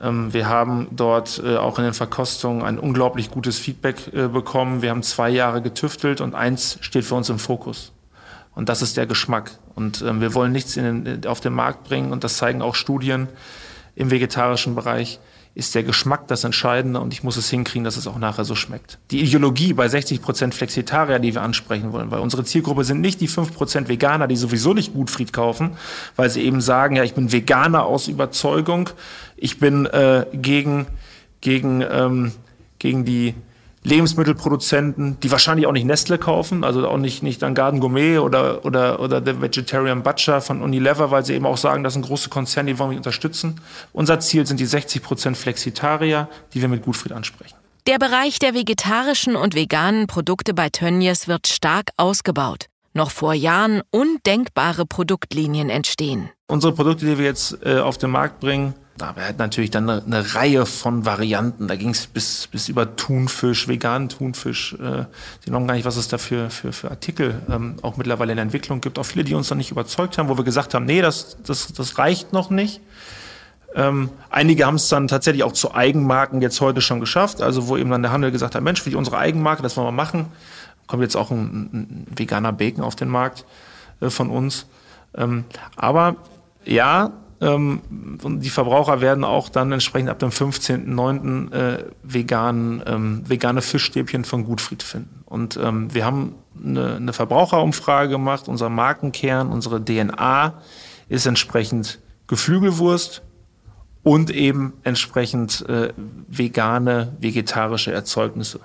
wir 0.02 0.49
haben 0.49 0.88
dort 0.91 1.41
äh, 1.44 1.56
auch 1.56 1.79
in 1.79 1.85
den 1.85 1.94
Verkostungen 1.94 2.62
ein 2.62 2.79
unglaublich 2.79 3.31
gutes 3.31 3.58
Feedback 3.58 4.12
äh, 4.12 4.26
bekommen. 4.26 4.82
Wir 4.82 4.91
haben 4.91 5.02
zwei 5.02 5.31
Jahre 5.31 5.62
getüftelt 5.62 6.20
und 6.20 6.35
eins 6.35 6.79
steht 6.81 7.05
für 7.05 7.14
uns 7.14 7.29
im 7.29 7.38
Fokus. 7.38 7.93
Und 8.55 8.69
das 8.69 8.82
ist 8.82 8.96
der 8.96 9.06
Geschmack. 9.06 9.52
Und 9.75 10.02
ähm, 10.02 10.20
wir 10.20 10.35
wollen 10.35 10.52
nichts 10.52 10.75
den, 10.75 11.25
auf 11.26 11.41
den 11.41 11.52
Markt 11.52 11.85
bringen 11.85 12.12
und 12.12 12.25
das 12.25 12.37
zeigen 12.37 12.61
auch 12.61 12.75
Studien 12.75 13.29
im 13.94 14.11
vegetarischen 14.11 14.75
Bereich 14.75 15.20
ist 15.56 15.74
der 15.74 15.84
Geschmack 15.84 16.26
das 16.26 16.42
Entscheidende 16.42 16.98
und 16.98 17.12
ich 17.12 17.22
muss 17.22 17.36
es 17.36 17.48
hinkriegen, 17.48 17.84
dass 17.84 17.96
es 17.96 18.08
auch 18.08 18.18
nachher 18.18 18.44
so 18.44 18.56
schmeckt. 18.56 18.98
Die 19.12 19.20
Ideologie 19.20 19.72
bei 19.72 19.88
60 19.88 20.20
Prozent 20.20 20.54
Flexitarier, 20.54 21.20
die 21.20 21.32
wir 21.32 21.42
ansprechen 21.42 21.92
wollen, 21.92 22.10
weil 22.10 22.18
unsere 22.18 22.44
Zielgruppe 22.44 22.82
sind 22.82 23.00
nicht 23.00 23.20
die 23.20 23.28
5 23.28 23.54
Prozent 23.54 23.88
Veganer, 23.88 24.26
die 24.26 24.36
sowieso 24.36 24.74
nicht 24.74 24.94
Gutfried 24.94 25.32
kaufen, 25.32 25.76
weil 26.16 26.28
sie 26.28 26.42
eben 26.42 26.60
sagen, 26.60 26.96
ja, 26.96 27.04
ich 27.04 27.14
bin 27.14 27.30
Veganer 27.30 27.84
aus 27.84 28.08
Überzeugung, 28.08 28.90
ich 29.36 29.60
bin 29.60 29.86
äh, 29.86 30.26
gegen, 30.32 30.86
gegen, 31.40 31.84
ähm, 31.88 32.32
gegen 32.80 33.04
die 33.04 33.34
Lebensmittelproduzenten, 33.84 35.20
die 35.20 35.31
wahrscheinlich 35.31 35.66
auch 35.66 35.72
nicht 35.72 35.84
Nestle 35.84 36.19
kaufen, 36.19 36.64
also 36.64 36.88
auch 36.88 36.96
nicht, 36.96 37.22
nicht 37.22 37.42
dann 37.42 37.54
Garden 37.54 37.81
Gourmet 37.81 38.19
oder, 38.19 38.64
oder, 38.64 38.98
oder 39.00 39.22
The 39.25 39.42
Vegetarian 39.42 40.02
Butcher 40.02 40.40
von 40.40 40.62
Unilever, 40.62 41.10
weil 41.10 41.25
sie 41.25 41.34
eben 41.34 41.44
auch 41.44 41.58
sagen, 41.58 41.84
das 41.84 41.92
sind 41.92 42.06
große 42.06 42.31
Konzerne, 42.31 42.72
die 42.72 42.78
wollen 42.78 42.90
wir 42.90 42.96
unterstützen. 42.96 43.60
Unser 43.92 44.20
Ziel 44.20 44.46
sind 44.46 44.58
die 44.58 44.66
60 44.66 45.02
Prozent 45.02 45.36
Flexitarier, 45.36 46.28
die 46.54 46.62
wir 46.62 46.69
mit 46.69 46.82
Gutfried 46.82 47.12
ansprechen. 47.12 47.56
Der 47.86 47.98
Bereich 47.98 48.38
der 48.38 48.54
vegetarischen 48.54 49.36
und 49.36 49.54
veganen 49.54 50.06
Produkte 50.06 50.54
bei 50.54 50.70
Tönnies 50.70 51.28
wird 51.28 51.46
stark 51.46 51.90
ausgebaut. 51.98 52.66
Noch 52.94 53.10
vor 53.10 53.34
Jahren 53.34 53.82
undenkbare 53.90 54.86
Produktlinien 54.86 55.69
entstehen. 55.69 56.31
Unsere 56.46 56.72
Produkte, 56.72 57.04
die 57.04 57.19
wir 57.19 57.26
jetzt 57.26 57.58
äh, 57.62 57.81
auf 57.81 57.98
den 57.98 58.10
Markt 58.10 58.40
bringen, 58.40 58.75
da 58.96 59.17
wir 59.17 59.25
hatten 59.25 59.38
natürlich 59.38 59.70
dann 59.70 59.91
eine, 59.91 60.05
eine, 60.05 60.35
Reihe 60.35 60.67
von 60.67 61.05
Varianten. 61.05 61.67
Da 61.67 61.75
ging 61.75 61.91
es 61.91 62.06
bis, 62.06 62.46
bis 62.46 62.69
über 62.69 62.94
Thunfisch, 62.94 63.67
veganen 63.67 64.08
Thunfisch. 64.08 64.75
Äh, 64.75 65.06
Sie 65.44 65.50
noch 65.50 65.67
gar 65.67 65.75
nicht, 65.75 65.85
was 65.85 65.96
es 65.96 66.06
da 66.06 66.19
für, 66.19 66.49
für, 66.49 66.73
für 66.73 66.91
Artikel 66.91 67.41
ähm, 67.50 67.76
auch 67.82 67.96
mittlerweile 67.96 68.32
in 68.32 68.37
der 68.37 68.44
Entwicklung 68.44 68.81
gibt. 68.81 68.99
Auch 68.99 69.05
viele, 69.05 69.25
die 69.25 69.35
uns 69.35 69.50
noch 69.50 69.56
nicht 69.56 69.73
überzeugt 69.73 70.17
haben, 70.17 70.29
wo 70.29 70.37
wir 70.37 70.44
gesagt 70.44 70.75
haben, 70.75 70.85
nee, 70.85 71.02
das, 71.02 71.37
das, 71.44 71.73
das 71.73 71.99
reicht 71.99 72.32
noch 72.32 72.50
nicht. 72.50 72.81
Ähm, 73.75 74.11
einige 74.31 74.64
haben 74.64 74.76
es 74.76 74.88
dann 74.88 75.08
tatsächlich 75.08 75.43
auch 75.43 75.52
zu 75.52 75.75
Eigenmarken 75.75 76.41
jetzt 76.41 76.61
heute 76.61 76.81
schon 76.81 77.00
geschafft. 77.00 77.43
Also 77.43 77.67
wo 77.67 77.76
eben 77.76 77.91
dann 77.91 78.02
der 78.02 78.12
Handel 78.12 78.31
gesagt 78.31 78.55
hat, 78.55 78.62
Mensch, 78.62 78.81
für 78.81 78.96
unsere 78.96 79.19
Eigenmarke, 79.19 79.62
das 79.62 79.76
wollen 79.76 79.88
wir 79.88 79.93
machen. 79.93 80.26
Kommt 80.87 81.02
jetzt 81.02 81.17
auch 81.17 81.32
ein, 81.32 81.70
ein 81.73 82.06
veganer 82.14 82.52
Bacon 82.52 82.85
auf 82.85 82.94
den 82.94 83.08
Markt 83.08 83.44
äh, 84.00 84.08
von 84.08 84.31
uns. 84.31 84.67
Ähm, 85.17 85.44
aber 85.75 86.14
ja, 86.64 87.11
die 87.46 88.50
Verbraucher 88.50 89.00
werden 89.00 89.25
auch 89.25 89.49
dann 89.49 89.70
entsprechend 89.73 90.08
ab 90.08 90.19
dem 90.19 90.31
15.09. 90.31 91.52
Äh, 91.52 91.85
vegan, 92.02 92.82
ähm, 92.87 93.23
vegane 93.29 93.61
Fischstäbchen 93.61 94.25
von 94.25 94.44
Gutfried 94.44 94.82
finden. 94.82 95.25
Und 95.26 95.58
ähm, 95.62 95.93
wir 95.93 96.06
haben 96.06 96.37
eine, 96.62 96.96
eine 96.96 97.12
Verbraucherumfrage 97.12 98.08
gemacht. 98.08 98.49
Unser 98.49 98.70
Markenkern, 98.70 99.50
unsere 99.50 99.85
DNA 99.85 100.55
ist 101.08 101.26
entsprechend 101.26 101.99
Geflügelwurst 102.29 103.23
und 104.02 104.31
eben 104.31 104.75
entsprechend 104.82 105.69
äh, 105.69 105.93
vegane, 106.29 107.17
vegetarische 107.20 107.93
Erzeugnisse. 107.93 108.60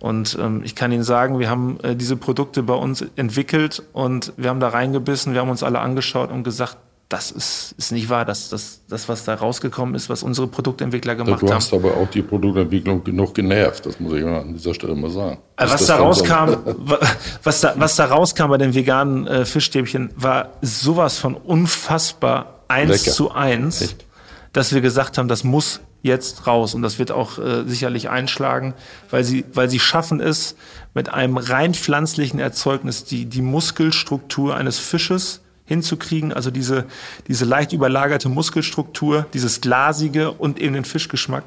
Und 0.00 0.36
ähm, 0.40 0.62
ich 0.64 0.74
kann 0.74 0.92
Ihnen 0.92 1.02
sagen, 1.02 1.38
wir 1.38 1.48
haben 1.48 1.78
äh, 1.82 1.96
diese 1.96 2.16
Produkte 2.16 2.62
bei 2.62 2.74
uns 2.74 3.04
entwickelt 3.16 3.82
und 3.92 4.32
wir 4.36 4.50
haben 4.50 4.60
da 4.60 4.68
reingebissen, 4.68 5.32
wir 5.32 5.40
haben 5.40 5.48
uns 5.50 5.62
alle 5.62 5.80
angeschaut 5.80 6.30
und 6.30 6.42
gesagt, 6.42 6.76
das 7.08 7.30
ist, 7.30 7.74
ist 7.78 7.92
nicht 7.92 8.08
wahr, 8.08 8.24
dass 8.24 8.48
das, 8.48 8.80
das, 8.88 9.08
was 9.08 9.24
da 9.24 9.34
rausgekommen 9.34 9.94
ist, 9.94 10.10
was 10.10 10.24
unsere 10.24 10.48
Produktentwickler 10.48 11.14
gemacht 11.14 11.40
haben. 11.40 11.46
Du 11.46 11.54
hast 11.54 11.72
haben. 11.72 11.84
aber 11.84 11.96
auch 11.96 12.10
die 12.10 12.22
Produktentwicklung 12.22 13.04
genug 13.04 13.32
genervt, 13.34 13.86
das 13.86 14.00
muss 14.00 14.12
ich 14.14 14.24
an 14.24 14.54
dieser 14.54 14.74
Stelle 14.74 14.96
mal 14.96 15.10
sagen. 15.10 15.38
Also 15.54 15.74
was 15.74 15.86
da 15.86 15.96
rauskam, 15.96 16.56
was 17.44 17.60
da, 17.60 17.74
was 17.76 17.94
da 17.94 18.06
rauskam 18.06 18.48
bei 18.48 18.58
den 18.58 18.74
veganen 18.74 19.26
äh, 19.28 19.44
Fischstäbchen, 19.44 20.10
war 20.16 20.50
sowas 20.62 21.16
von 21.18 21.34
unfassbar 21.34 22.60
eins 22.66 23.04
Lecker. 23.04 23.14
zu 23.14 23.30
eins, 23.30 23.82
Echt? 23.82 24.04
dass 24.52 24.74
wir 24.74 24.80
gesagt 24.80 25.16
haben, 25.16 25.28
das 25.28 25.44
muss 25.44 25.80
jetzt 26.02 26.48
raus 26.48 26.74
und 26.74 26.82
das 26.82 26.98
wird 26.98 27.12
auch 27.12 27.38
äh, 27.38 27.64
sicherlich 27.66 28.08
einschlagen, 28.08 28.74
weil 29.10 29.22
sie, 29.22 29.44
weil 29.52 29.70
sie 29.70 29.78
schaffen 29.78 30.20
es 30.20 30.56
mit 30.92 31.08
einem 31.12 31.36
rein 31.36 31.72
pflanzlichen 31.74 32.40
Erzeugnis 32.40 33.04
die, 33.04 33.26
die 33.26 33.42
Muskelstruktur 33.42 34.56
eines 34.56 34.78
Fisches 34.78 35.42
hinzukriegen, 35.66 36.32
also 36.32 36.50
diese, 36.50 36.86
diese 37.28 37.44
leicht 37.44 37.72
überlagerte 37.72 38.28
Muskelstruktur, 38.28 39.26
dieses 39.34 39.60
glasige 39.60 40.32
und 40.32 40.58
eben 40.58 40.74
den 40.74 40.84
Fischgeschmack. 40.84 41.44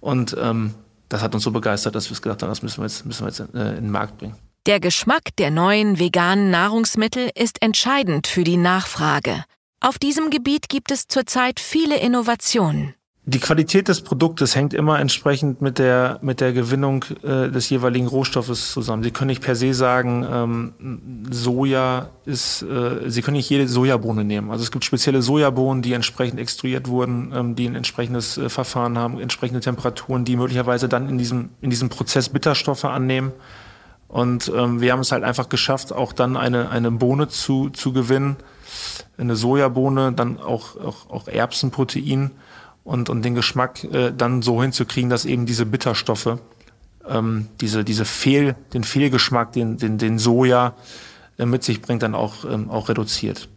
Und 0.00 0.36
ähm, 0.40 0.74
das 1.08 1.22
hat 1.22 1.34
uns 1.34 1.44
so 1.44 1.50
begeistert, 1.50 1.94
dass 1.94 2.08
wir 2.08 2.12
es 2.12 2.22
gedacht 2.22 2.42
haben, 2.42 2.48
das 2.48 2.62
müssen 2.62 2.78
wir 2.78 2.86
jetzt, 2.86 3.04
müssen 3.06 3.24
wir 3.24 3.28
jetzt 3.28 3.40
äh, 3.40 3.76
in 3.76 3.84
den 3.84 3.90
Markt 3.90 4.18
bringen. 4.18 4.34
Der 4.66 4.80
Geschmack 4.80 5.36
der 5.38 5.50
neuen 5.50 5.98
veganen 5.98 6.50
Nahrungsmittel 6.50 7.30
ist 7.34 7.62
entscheidend 7.62 8.26
für 8.26 8.44
die 8.44 8.58
Nachfrage. 8.58 9.44
Auf 9.80 9.98
diesem 9.98 10.28
Gebiet 10.28 10.68
gibt 10.68 10.90
es 10.90 11.08
zurzeit 11.08 11.60
viele 11.60 11.98
Innovationen. 11.98 12.94
Die 13.32 13.38
Qualität 13.38 13.86
des 13.86 14.00
Produktes 14.00 14.56
hängt 14.56 14.74
immer 14.74 14.98
entsprechend 14.98 15.62
mit 15.62 15.78
der, 15.78 16.18
mit 16.20 16.40
der 16.40 16.52
Gewinnung 16.52 17.04
äh, 17.22 17.48
des 17.48 17.70
jeweiligen 17.70 18.08
Rohstoffes 18.08 18.72
zusammen. 18.72 19.04
Sie 19.04 19.12
können 19.12 19.28
nicht 19.28 19.40
per 19.40 19.54
se 19.54 19.72
sagen, 19.72 20.26
ähm, 20.28 21.28
Soja 21.30 22.08
ist, 22.24 22.62
äh, 22.62 23.08
Sie 23.08 23.22
können 23.22 23.36
nicht 23.36 23.48
jede 23.48 23.68
Sojabohne 23.68 24.24
nehmen. 24.24 24.50
Also 24.50 24.64
es 24.64 24.72
gibt 24.72 24.84
spezielle 24.84 25.22
Sojabohnen, 25.22 25.80
die 25.80 25.92
entsprechend 25.92 26.40
extruiert 26.40 26.88
wurden, 26.88 27.32
ähm, 27.32 27.54
die 27.54 27.68
ein 27.68 27.76
entsprechendes 27.76 28.36
äh, 28.36 28.48
Verfahren 28.48 28.98
haben, 28.98 29.20
entsprechende 29.20 29.60
Temperaturen, 29.60 30.24
die 30.24 30.34
möglicherweise 30.34 30.88
dann 30.88 31.08
in 31.08 31.16
diesem, 31.16 31.50
in 31.60 31.70
diesem 31.70 31.88
Prozess 31.88 32.30
Bitterstoffe 32.30 32.84
annehmen. 32.84 33.30
Und 34.08 34.50
ähm, 34.52 34.80
wir 34.80 34.90
haben 34.90 35.00
es 35.00 35.12
halt 35.12 35.22
einfach 35.22 35.48
geschafft, 35.48 35.92
auch 35.92 36.12
dann 36.12 36.36
eine, 36.36 36.70
eine 36.70 36.90
Bohne 36.90 37.28
zu, 37.28 37.70
zu 37.70 37.92
gewinnen, 37.92 38.38
eine 39.18 39.36
Sojabohne, 39.36 40.10
dann 40.14 40.40
auch, 40.40 40.74
auch, 40.74 41.08
auch 41.10 41.28
Erbsenprotein 41.28 42.32
und, 42.90 43.08
und 43.08 43.24
den 43.24 43.36
Geschmack 43.36 43.84
äh, 43.84 44.12
dann 44.12 44.42
so 44.42 44.60
hinzukriegen, 44.60 45.10
dass 45.10 45.24
eben 45.24 45.46
diese 45.46 45.64
Bitterstoffe, 45.64 46.38
ähm, 47.08 47.46
diese, 47.60 47.84
diese 47.84 48.04
Fehl, 48.04 48.56
den 48.74 48.82
Fehlgeschmack, 48.82 49.52
den, 49.52 49.76
den, 49.76 49.96
den 49.96 50.18
Soja 50.18 50.74
äh, 51.38 51.46
mit 51.46 51.62
sich 51.62 51.80
bringt, 51.80 52.02
dann 52.02 52.16
auch, 52.16 52.44
ähm, 52.44 52.68
auch 52.68 52.88
reduziert. 52.88 53.48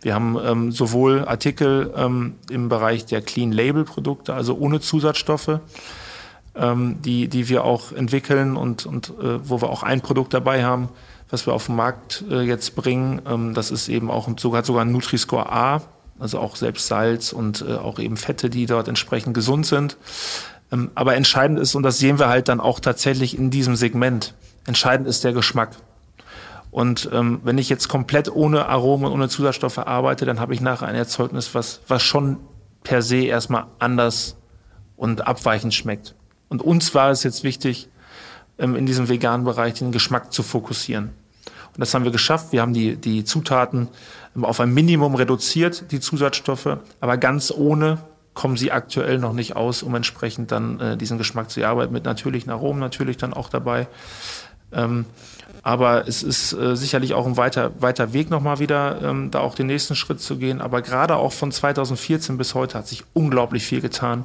Wir 0.00 0.14
haben 0.14 0.38
ähm, 0.40 0.70
sowohl 0.70 1.24
Artikel 1.26 1.92
ähm, 1.96 2.34
im 2.50 2.68
Bereich 2.68 3.04
der 3.04 3.20
Clean 3.20 3.50
Label 3.50 3.82
Produkte, 3.84 4.32
also 4.32 4.56
ohne 4.56 4.78
Zusatzstoffe, 4.78 5.58
ähm, 6.54 6.98
die, 7.02 7.26
die 7.26 7.48
wir 7.48 7.64
auch 7.64 7.90
entwickeln 7.90 8.56
und, 8.56 8.86
und 8.86 9.08
äh, 9.20 9.40
wo 9.42 9.60
wir 9.60 9.70
auch 9.70 9.82
ein 9.82 10.02
Produkt 10.02 10.34
dabei 10.34 10.62
haben, 10.64 10.88
was 11.30 11.48
wir 11.48 11.52
auf 11.52 11.66
den 11.66 11.74
Markt 11.74 12.22
äh, 12.30 12.42
jetzt 12.42 12.76
bringen. 12.76 13.22
Ähm, 13.26 13.54
das 13.54 13.72
ist 13.72 13.88
eben 13.88 14.08
auch 14.08 14.28
sogar, 14.38 14.64
sogar 14.64 14.84
ein 14.84 14.92
Nutri-Score 14.92 15.50
A, 15.50 15.82
also 16.18 16.38
auch 16.38 16.56
selbst 16.56 16.86
Salz 16.86 17.32
und 17.32 17.64
äh, 17.66 17.74
auch 17.74 17.98
eben 17.98 18.16
Fette, 18.16 18.50
die 18.50 18.66
dort 18.66 18.88
entsprechend 18.88 19.34
gesund 19.34 19.66
sind. 19.66 19.96
Ähm, 20.72 20.90
aber 20.94 21.14
entscheidend 21.14 21.58
ist, 21.58 21.74
und 21.74 21.82
das 21.82 21.98
sehen 21.98 22.18
wir 22.18 22.28
halt 22.28 22.48
dann 22.48 22.60
auch 22.60 22.80
tatsächlich 22.80 23.36
in 23.36 23.50
diesem 23.50 23.76
Segment, 23.76 24.34
entscheidend 24.66 25.08
ist 25.08 25.24
der 25.24 25.32
Geschmack. 25.32 25.70
Und 26.70 27.08
ähm, 27.12 27.40
wenn 27.44 27.58
ich 27.58 27.68
jetzt 27.68 27.88
komplett 27.88 28.30
ohne 28.30 28.66
Aromen 28.66 29.06
und 29.06 29.12
ohne 29.12 29.28
Zusatzstoffe 29.28 29.78
arbeite, 29.78 30.26
dann 30.26 30.38
habe 30.38 30.52
ich 30.52 30.60
nachher 30.60 30.86
ein 30.86 30.94
Erzeugnis, 30.94 31.54
was, 31.54 31.80
was 31.88 32.02
schon 32.02 32.36
per 32.82 33.00
se 33.02 33.24
erstmal 33.24 33.66
anders 33.78 34.36
und 34.96 35.26
abweichend 35.26 35.74
schmeckt. 35.74 36.14
Und 36.48 36.62
uns 36.62 36.94
war 36.94 37.10
es 37.10 37.22
jetzt 37.22 37.42
wichtig, 37.44 37.88
ähm, 38.58 38.76
in 38.76 38.86
diesem 38.86 39.08
veganen 39.08 39.44
Bereich 39.44 39.74
den 39.74 39.92
Geschmack 39.92 40.32
zu 40.32 40.42
fokussieren. 40.42 41.14
Und 41.74 41.80
das 41.80 41.94
haben 41.94 42.04
wir 42.04 42.12
geschafft. 42.12 42.52
Wir 42.52 42.60
haben 42.60 42.74
die, 42.74 42.96
die 42.96 43.24
Zutaten 43.24 43.88
auf 44.40 44.60
ein 44.60 44.72
Minimum 44.72 45.14
reduziert, 45.14 45.90
die 45.90 46.00
Zusatzstoffe, 46.00 46.78
aber 47.00 47.16
ganz 47.16 47.50
ohne 47.50 47.98
kommen 48.34 48.56
sie 48.56 48.70
aktuell 48.70 49.18
noch 49.18 49.32
nicht 49.32 49.56
aus, 49.56 49.82
um 49.82 49.94
entsprechend 49.96 50.52
dann 50.52 50.78
äh, 50.78 50.96
diesen 50.96 51.18
Geschmack 51.18 51.50
zu 51.50 51.60
erarbeiten, 51.60 51.92
mit 51.92 52.04
natürlichen 52.04 52.52
Aromen 52.52 52.78
natürlich 52.78 53.16
dann 53.16 53.34
auch 53.34 53.48
dabei. 53.48 53.88
Ähm, 54.72 55.06
aber 55.62 56.06
es 56.06 56.22
ist 56.22 56.52
äh, 56.52 56.76
sicherlich 56.76 57.14
auch 57.14 57.26
ein 57.26 57.36
weiter, 57.36 57.72
weiter 57.80 58.12
Weg 58.12 58.30
nochmal 58.30 58.58
wieder, 58.60 59.02
ähm, 59.02 59.30
da 59.30 59.40
auch 59.40 59.54
den 59.54 59.66
nächsten 59.66 59.96
Schritt 59.96 60.20
zu 60.20 60.36
gehen. 60.36 60.60
Aber 60.60 60.82
gerade 60.82 61.16
auch 61.16 61.32
von 61.32 61.50
2014 61.50 62.38
bis 62.38 62.54
heute 62.54 62.78
hat 62.78 62.86
sich 62.86 63.04
unglaublich 63.12 63.66
viel 63.66 63.80
getan. 63.80 64.24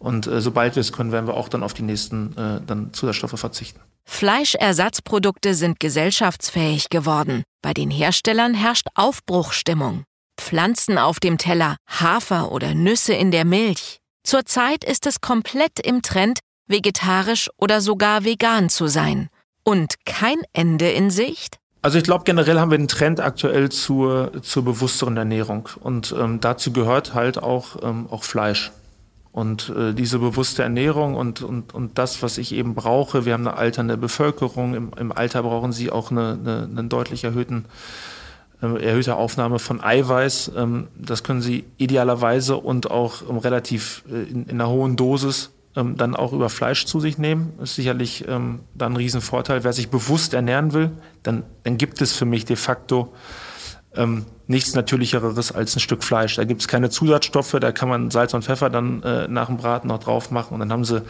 Und 0.00 0.26
äh, 0.26 0.40
sobald 0.40 0.74
wir 0.74 0.80
es 0.80 0.92
können, 0.92 1.12
werden 1.12 1.26
wir 1.26 1.34
auch 1.34 1.48
dann 1.48 1.62
auf 1.62 1.74
die 1.74 1.82
nächsten 1.82 2.36
äh, 2.36 2.60
dann 2.66 2.92
Zusatzstoffe 2.92 3.38
verzichten. 3.38 3.80
Fleischersatzprodukte 4.04 5.54
sind 5.54 5.78
gesellschaftsfähig 5.78 6.88
geworden. 6.88 7.44
Bei 7.62 7.74
den 7.74 7.90
Herstellern 7.90 8.54
herrscht 8.54 8.88
Aufbruchstimmung. 8.94 10.04
Pflanzen 10.40 10.98
auf 10.98 11.20
dem 11.20 11.36
Teller, 11.36 11.76
Hafer 11.86 12.50
oder 12.50 12.74
Nüsse 12.74 13.12
in 13.12 13.30
der 13.30 13.44
Milch. 13.44 13.98
Zurzeit 14.24 14.84
ist 14.84 15.06
es 15.06 15.20
komplett 15.20 15.78
im 15.80 16.02
Trend, 16.02 16.40
vegetarisch 16.66 17.50
oder 17.58 17.80
sogar 17.82 18.24
vegan 18.24 18.70
zu 18.70 18.86
sein. 18.86 19.28
Und 19.64 19.94
kein 20.06 20.38
Ende 20.54 20.90
in 20.90 21.10
Sicht? 21.10 21.58
Also 21.82 21.98
ich 21.98 22.04
glaube, 22.04 22.24
generell 22.24 22.58
haben 22.58 22.70
wir 22.70 22.78
einen 22.78 22.88
Trend 22.88 23.20
aktuell 23.20 23.70
zur, 23.70 24.42
zur 24.42 24.64
bewussteren 24.64 25.16
Ernährung. 25.16 25.68
Und 25.80 26.14
ähm, 26.18 26.40
dazu 26.40 26.72
gehört 26.72 27.14
halt 27.14 27.42
auch, 27.42 27.82
ähm, 27.82 28.06
auch 28.10 28.24
Fleisch. 28.24 28.72
Und 29.32 29.72
äh, 29.76 29.94
diese 29.94 30.18
bewusste 30.18 30.64
Ernährung 30.64 31.14
und, 31.14 31.42
und, 31.42 31.72
und 31.72 31.98
das, 31.98 32.22
was 32.22 32.36
ich 32.36 32.52
eben 32.52 32.74
brauche, 32.74 33.24
wir 33.24 33.34
haben 33.34 33.46
eine 33.46 33.56
alternde 33.56 33.96
Bevölkerung, 33.96 34.74
im, 34.74 34.90
im 34.98 35.12
Alter 35.12 35.44
brauchen 35.44 35.72
sie 35.72 35.90
auch 35.90 36.10
eine, 36.10 36.32
eine, 36.40 36.64
einen 36.64 36.88
deutlich 36.88 37.22
erhöhten, 37.22 37.66
äh, 38.60 38.84
erhöhte 38.84 39.14
Aufnahme 39.14 39.60
von 39.60 39.80
Eiweiß. 39.80 40.52
Ähm, 40.56 40.88
das 40.96 41.22
können 41.22 41.42
sie 41.42 41.64
idealerweise 41.76 42.56
und 42.56 42.90
auch 42.90 43.22
ähm, 43.28 43.38
relativ 43.38 44.02
äh, 44.10 44.22
in, 44.30 44.46
in 44.46 44.60
einer 44.60 44.68
hohen 44.68 44.96
Dosis 44.96 45.50
ähm, 45.76 45.96
dann 45.96 46.16
auch 46.16 46.32
über 46.32 46.48
Fleisch 46.48 46.86
zu 46.86 46.98
sich 46.98 47.16
nehmen. 47.16 47.52
Ist 47.62 47.76
sicherlich 47.76 48.26
ähm, 48.26 48.60
dann 48.74 48.94
ein 48.94 48.96
Riesenvorteil. 48.96 49.62
Wer 49.62 49.72
sich 49.72 49.90
bewusst 49.90 50.34
ernähren 50.34 50.72
will, 50.72 50.90
dann, 51.22 51.44
dann 51.62 51.78
gibt 51.78 52.02
es 52.02 52.14
für 52.14 52.24
mich 52.24 52.44
de 52.44 52.56
facto 52.56 53.12
ähm, 53.96 54.26
nichts 54.46 54.74
Natürlicheres 54.74 55.52
als 55.52 55.76
ein 55.76 55.80
Stück 55.80 56.04
Fleisch. 56.04 56.36
Da 56.36 56.44
gibt 56.44 56.60
es 56.60 56.68
keine 56.68 56.90
Zusatzstoffe, 56.90 57.56
da 57.60 57.72
kann 57.72 57.88
man 57.88 58.10
Salz 58.10 58.34
und 58.34 58.44
Pfeffer 58.44 58.70
dann 58.70 59.02
äh, 59.02 59.28
nach 59.28 59.46
dem 59.46 59.56
Braten 59.56 59.88
noch 59.88 59.98
drauf 59.98 60.30
machen 60.30 60.54
und 60.54 60.60
dann 60.60 60.72
haben 60.72 60.84
sie 60.84 61.02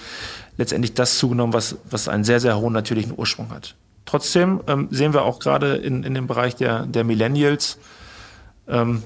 letztendlich 0.57 0.95
das 0.95 1.19
zugenommen, 1.19 1.53
was, 1.53 1.77
was 1.89 2.09
einen 2.09 2.25
sehr, 2.25 2.41
sehr 2.41 2.59
hohen 2.59 2.73
natürlichen 2.73 3.15
Ursprung 3.17 3.51
hat. 3.51 3.75
Trotzdem 4.05 4.61
ähm, 4.67 4.89
sehen 4.91 5.13
wir 5.13 5.23
auch 5.23 5.39
gerade 5.39 5.77
in, 5.77 6.03
in 6.03 6.15
dem 6.15 6.27
Bereich 6.27 6.57
der, 6.57 6.87
der 6.87 7.05
Millennials, 7.05 7.79
ähm, 8.69 9.03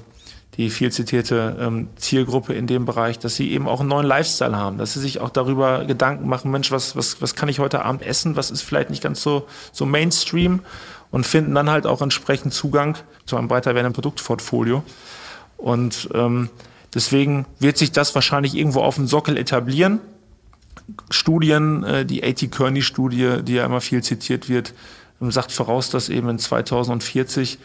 die 0.57 0.69
viel 0.69 0.91
zitierte 0.91 1.57
ähm, 1.59 1.89
Zielgruppe 1.95 2.53
in 2.53 2.67
dem 2.67 2.85
Bereich, 2.85 3.19
dass 3.19 3.35
sie 3.35 3.51
eben 3.51 3.67
auch 3.67 3.81
einen 3.81 3.89
neuen 3.89 4.07
Lifestyle 4.07 4.55
haben, 4.55 4.77
dass 4.77 4.93
sie 4.93 4.99
sich 4.99 5.19
auch 5.19 5.29
darüber 5.29 5.85
Gedanken 5.85 6.27
machen, 6.27 6.51
Mensch, 6.51 6.71
was, 6.71 6.95
was, 6.95 7.21
was 7.21 7.35
kann 7.35 7.49
ich 7.49 7.59
heute 7.59 7.83
Abend 7.83 8.01
essen, 8.01 8.35
was 8.35 8.51
ist 8.51 8.61
vielleicht 8.61 8.89
nicht 8.89 9.03
ganz 9.03 9.21
so, 9.21 9.47
so 9.71 9.85
Mainstream 9.85 10.61
und 11.11 11.25
finden 11.25 11.53
dann 11.55 11.69
halt 11.69 11.85
auch 11.85 12.01
entsprechend 12.01 12.53
Zugang 12.53 12.97
zu 13.25 13.37
einem 13.37 13.47
breiter 13.47 13.75
werdenden 13.75 13.93
Produktportfolio. 13.93 14.83
Und 15.57 16.09
ähm, 16.13 16.49
deswegen 16.93 17.45
wird 17.59 17.77
sich 17.77 17.91
das 17.91 18.15
wahrscheinlich 18.15 18.55
irgendwo 18.55 18.81
auf 18.81 18.95
dem 18.95 19.07
Sockel 19.07 19.37
etablieren. 19.37 19.99
Studien, 21.09 21.83
äh, 21.83 22.05
die 22.05 22.23
A.T. 22.23 22.47
Kearney-Studie, 22.47 23.43
die 23.43 23.53
ja 23.53 23.65
immer 23.65 23.81
viel 23.81 24.03
zitiert 24.03 24.49
wird, 24.49 24.73
ähm, 25.21 25.31
sagt 25.31 25.51
voraus, 25.51 25.89
dass 25.89 26.09
eben 26.09 26.29
in 26.29 26.39
2040 26.39 27.59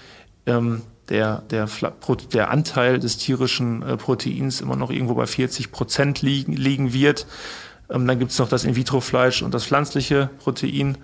ähm, 0.47 0.83
der, 1.11 1.43
der, 1.51 1.69
der 2.33 2.51
Anteil 2.51 2.99
des 2.99 3.19
tierischen 3.19 3.83
äh, 3.83 3.97
Proteins 3.97 4.61
immer 4.61 4.77
noch 4.77 4.91
irgendwo 4.91 5.15
bei 5.15 5.27
40 5.27 5.73
Prozent 5.73 6.23
liegen, 6.23 6.53
liegen 6.53 6.93
wird. 6.93 7.27
Ähm, 7.91 8.07
dann 8.07 8.19
gibt 8.19 8.31
es 8.31 8.39
noch 8.39 8.49
das 8.49 8.65
In-vitro-Fleisch 8.65 9.43
und 9.43 9.53
das 9.53 9.67
pflanzliche 9.67 10.31
Protein. 10.39 10.97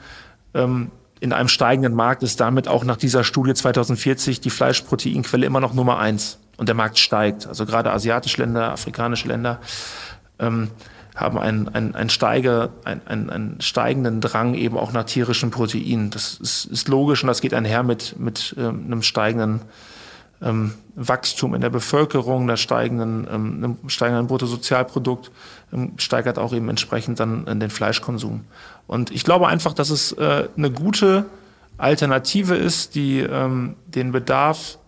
Ähm, 0.55 0.91
in 1.19 1.33
einem 1.33 1.49
steigenden 1.49 1.95
Markt 1.95 2.23
ist 2.23 2.41
damit 2.41 2.69
auch 2.69 2.85
nach 2.85 2.97
dieser 2.97 3.25
Studie 3.25 3.55
2040 3.55 4.41
die 4.41 4.51
Fleischproteinquelle 4.51 5.47
immer 5.47 5.61
noch 5.61 5.75
Nummer 5.75 5.99
eins. 5.99 6.39
Und 6.57 6.69
der 6.69 6.75
Markt 6.75 6.99
steigt. 6.99 7.47
Also 7.47 7.67
gerade 7.67 7.93
asiatische 7.93 8.41
Länder, 8.41 8.73
afrikanische 8.73 9.29
Länder 9.29 9.61
ähm, 10.39 10.71
haben 11.15 11.39
einen, 11.39 11.69
einen, 11.69 11.95
einen, 11.95 12.11
Steiger, 12.11 12.71
einen, 12.85 13.31
einen, 13.31 13.61
steigenden 13.61 14.21
Drang 14.21 14.55
eben 14.55 14.79
auch 14.79 14.93
nach 14.93 15.05
tierischen 15.05 15.51
Proteinen. 15.51 16.11
Das 16.11 16.35
ist, 16.35 16.67
ist 16.67 16.89
logisch 16.89 17.23
und 17.23 17.29
das 17.29 17.41
geht 17.41 17.55
einher 17.55 17.83
mit, 17.83 18.19
mit 18.19 18.55
ähm, 18.59 18.85
einem 18.87 19.03
steigenden 19.03 19.63
ähm, 20.43 20.75
Wachstum 20.95 21.55
in 21.55 21.61
der 21.61 21.71
Bevölkerung, 21.71 22.47
der 22.47 22.57
steigenden, 22.57 23.27
ähm, 23.31 23.77
steigenden 23.89 24.27
Bruttosozialprodukt, 24.27 25.31
ähm, 25.73 25.93
steigert 25.97 26.39
auch 26.39 26.53
eben 26.53 26.69
entsprechend 26.69 27.21
dann 27.21 27.47
äh, 27.47 27.57
den 27.57 27.71
Fleischkonsum. 27.71 28.45
Und 28.87 29.11
ich 29.11 29.25
glaube 29.25 29.49
einfach, 29.49 29.73
dass 29.73 29.91
es 29.91 30.13
äh, 30.13 30.49
eine 30.57 30.71
gute 30.71 31.27
Alternative 31.79 32.55
ist, 32.55 32.95
die 32.95 33.21
ähm, 33.21 33.77
den 33.87 34.13
Bedarf 34.13 34.79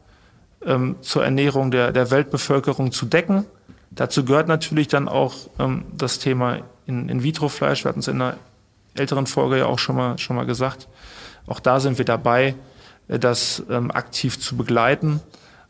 ähm, 0.64 0.97
zur 1.00 1.25
Ernährung 1.25 1.71
der, 1.71 1.93
der 1.93 2.11
Weltbevölkerung 2.11 2.93
zu 2.93 3.07
decken. 3.07 3.45
Dazu 3.90 4.25
gehört 4.25 4.49
natürlich 4.49 4.88
dann 4.88 5.09
auch 5.09 5.35
ähm, 5.59 5.85
das 5.97 6.19
Thema 6.19 6.59
in, 6.87 7.09
in. 7.09 7.23
Wir 7.23 7.33
hatten 7.33 8.00
es 8.00 8.09
in 8.09 8.21
einer 8.21 8.37
älteren 8.95 9.26
Folge 9.26 9.59
ja 9.59 9.67
auch 9.67 9.78
schon 9.78 9.97
mal, 9.97 10.19
schon 10.19 10.37
mal 10.37 10.47
gesagt. 10.47 10.88
Auch 11.47 11.61
da 11.61 11.81
sind 11.81 11.99
wir 11.99 12.05
dabei, 12.05 12.55
das 13.09 13.62
ähm, 13.71 13.91
aktiv 13.91 14.38
zu 14.38 14.57
begleiten. 14.57 15.21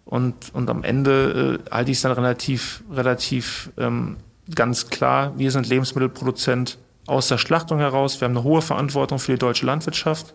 Und, 0.04 0.54
und 0.54 0.71
am 0.71 0.85
Ende 0.85 1.61
äh, 1.66 1.71
halte 1.71 1.90
ich 1.90 1.99
es 1.99 2.02
dann 2.02 2.12
relativ, 2.12 2.83
relativ 2.90 3.71
ähm, 3.76 4.16
ganz 4.54 4.88
klar, 4.88 5.38
wir 5.38 5.50
sind 5.50 5.68
Lebensmittelproduzent 5.68 6.78
aus 7.07 7.28
der 7.28 7.38
Schlachtung 7.38 7.78
heraus. 7.78 8.21
Wir 8.21 8.26
haben 8.26 8.37
eine 8.37 8.45
hohe 8.45 8.62
Verantwortung 8.62 9.18
für 9.18 9.33
die 9.33 9.38
deutsche 9.38 9.66
Landwirtschaft. 9.66 10.35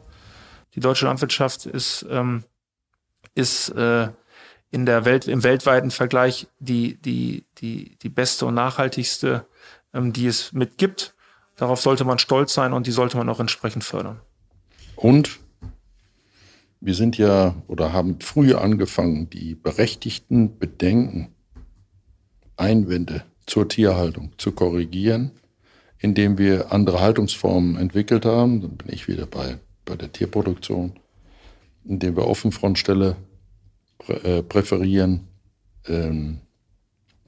Die 0.76 0.80
deutsche 0.80 1.06
Landwirtschaft 1.06 1.66
ist, 1.66 2.06
ähm, 2.10 2.44
ist 3.36 3.70
äh, 3.70 4.10
in 4.72 4.86
der 4.86 5.06
Welt, 5.06 5.28
im 5.28 5.44
weltweiten 5.44 5.92
Vergleich 5.92 6.48
die, 6.60 6.96
die, 7.02 7.46
die, 7.60 7.96
die 8.02 8.10
beste 8.10 8.46
und 8.46 8.56
nachhaltigste, 8.56 9.46
ähm, 9.94 10.14
die 10.14 10.28
es 10.28 10.52
mitgibt. 10.52 11.14
Darauf 11.56 11.80
sollte 11.80 12.06
man 12.06 12.18
stolz 12.18 12.54
sein 12.54 12.74
und 12.74 12.88
die 12.88 12.92
sollte 12.92 13.18
man 13.18 13.30
auch 13.30 13.40
entsprechend 13.40 13.84
fördern. 13.84 14.20
Und 14.96 15.40
wir 16.84 16.96
sind 16.96 17.18
ja 17.18 17.56
oder 17.68 17.94
haben 17.94 18.20
früh 18.20 18.54
angefangen, 18.54 19.30
die 19.30 19.56
berechtigten 19.56 20.60
Bedenken, 20.60 21.30
Einwände 22.58 23.24
zur 23.46 23.70
Tierhaltung 23.70 24.34
zu 24.38 24.52
korrigieren, 24.52 25.32
indem 26.00 26.38
wir 26.38 26.74
andere 26.74 27.00
Haltungsformen 27.00 27.78
entwickelt 27.78 28.26
haben. 28.26 28.62
Dann 28.62 28.76
bin 28.76 28.94
ich 28.94 29.08
wieder 29.08 29.26
bei, 29.26 29.60
bei 29.86 29.96
der 29.96 30.12
Tierproduktion, 30.12 31.00
indem 31.86 32.18
wir 32.18 32.28
Offenfrontställe 32.28 33.16
äh, 34.08 34.44
präferieren, 34.44 35.22
ähm, 35.88 36.42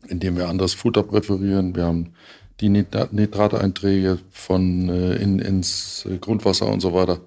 indem 0.09 0.35
wir 0.35 0.49
anderes 0.49 0.73
Futter 0.73 1.03
präferieren. 1.03 1.77
Wir 1.77 1.85
haben 1.85 2.13
die 2.59 2.67
Nitrateinträge 2.67 4.19
von 4.31 4.89
äh, 4.89 5.15
in, 5.15 5.39
ins 5.39 6.05
Grundwasser 6.19 6.67
und 6.67 6.81
so 6.81 6.93
weiter 6.93 7.21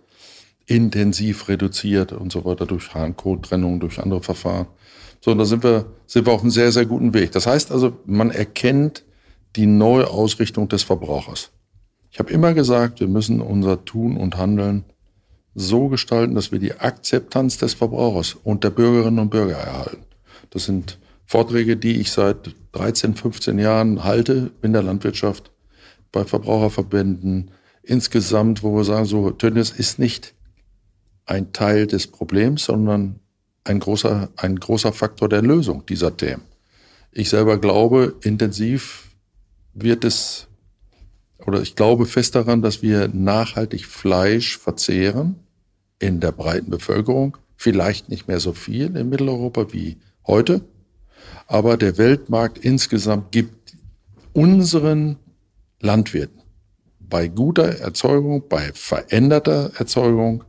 intensiv 0.69 1.49
reduziert 1.49 2.13
und 2.13 2.31
so 2.31 2.45
weiter 2.45 2.67
durch 2.67 2.95
Harnkottrennung, 2.95 3.81
durch 3.81 3.99
andere 3.99 4.23
Verfahren. 4.23 4.67
So, 5.21 5.33
und 5.33 5.39
da 5.39 5.45
sind 5.45 5.65
wir, 5.65 5.87
sind 6.07 6.27
wir 6.27 6.33
auf 6.33 6.43
einem 6.43 6.51
sehr, 6.51 6.71
sehr 6.71 6.87
guten 6.87 7.15
Weg. 7.15 7.33
Das 7.33 7.47
heißt 7.47 7.73
also, 7.73 7.97
man 8.05 8.31
erkennt 8.31 9.05
die 9.57 9.67
neue 9.67 10.09
Ausrichtung 10.09 10.69
des 10.69 10.83
Verbrauchers. 10.83 11.51
Ich 12.11 12.19
habe 12.19 12.31
immer 12.31 12.55
gesagt, 12.55 13.01
wir 13.01 13.09
müssen 13.09 13.41
unser 13.41 13.85
Tun 13.85 14.17
und 14.17 14.37
Handeln 14.37 14.85
so 15.55 15.89
gestalten, 15.89 16.35
dass 16.35 16.53
wir 16.53 16.59
die 16.59 16.75
Akzeptanz 16.75 17.59
des 17.59 17.75
Verbrauchers 17.75 18.37
und 18.45 18.63
der 18.63 18.71
Bürgerinnen 18.71 19.19
und 19.19 19.31
Bürger 19.31 19.57
erhalten. 19.57 20.05
Das 20.51 20.67
sind 20.67 20.99
Vorträge, 21.27 21.77
die 21.77 22.01
ich 22.01 22.13
seit 22.13 22.55
13, 22.73 23.15
15 23.15 23.59
Jahren 23.59 24.05
halte 24.05 24.53
in 24.63 24.73
der 24.73 24.83
Landwirtschaft, 24.83 25.51
bei 26.13 26.25
Verbraucherverbänden, 26.25 27.51
insgesamt, 27.83 28.63
wo 28.63 28.77
wir 28.77 28.85
sagen, 28.85 29.05
so, 29.07 29.31
Tönnies 29.31 29.71
ist 29.71 29.99
nicht 29.99 30.35
ein 31.29 31.53
Teil 31.53 31.87
des 31.87 32.07
Problems, 32.07 32.65
sondern 32.65 33.21
ein 33.65 33.79
großer, 33.79 34.31
ein 34.37 34.57
großer 34.57 34.93
Faktor 34.93 35.29
der 35.29 35.43
Lösung 35.43 35.85
dieser 35.87 36.17
Themen. 36.17 36.43
Ich 37.13 37.29
selber 37.29 37.59
glaube, 37.59 38.17
intensiv 38.23 39.09
wird 39.75 40.05
es, 40.05 40.49
oder 41.47 41.61
ich 41.61 41.77
glaube 41.77 42.07
fest 42.07 42.35
daran, 42.35 42.63
dass 42.63 42.83
wir 42.83 43.09
nachhaltig 43.09 43.87
Fleisch 43.87 44.59
verzehren 44.59 45.37
in 45.99 46.21
der 46.21 46.33
breiten 46.33 46.71
Bevölkerung. 46.71 47.37
Vielleicht 47.57 48.09
nicht 48.09 48.29
mehr 48.29 48.41
so 48.41 48.53
viel 48.53 48.97
in 48.97 49.09
Mitteleuropa 49.09 49.73
wie 49.73 49.99
heute, 50.27 50.63
aber 51.47 51.77
der 51.77 51.99
Weltmarkt 51.99 52.59
insgesamt 52.59 53.33
gibt 53.33 53.77
unseren 54.33 55.17
Landwirten 55.81 56.39
bei 57.01 57.29
guter 57.29 57.81
Erzeugung, 57.81 58.49
bei 58.49 58.71
veränderter 58.75 59.73
Erzeugung, 59.77 60.45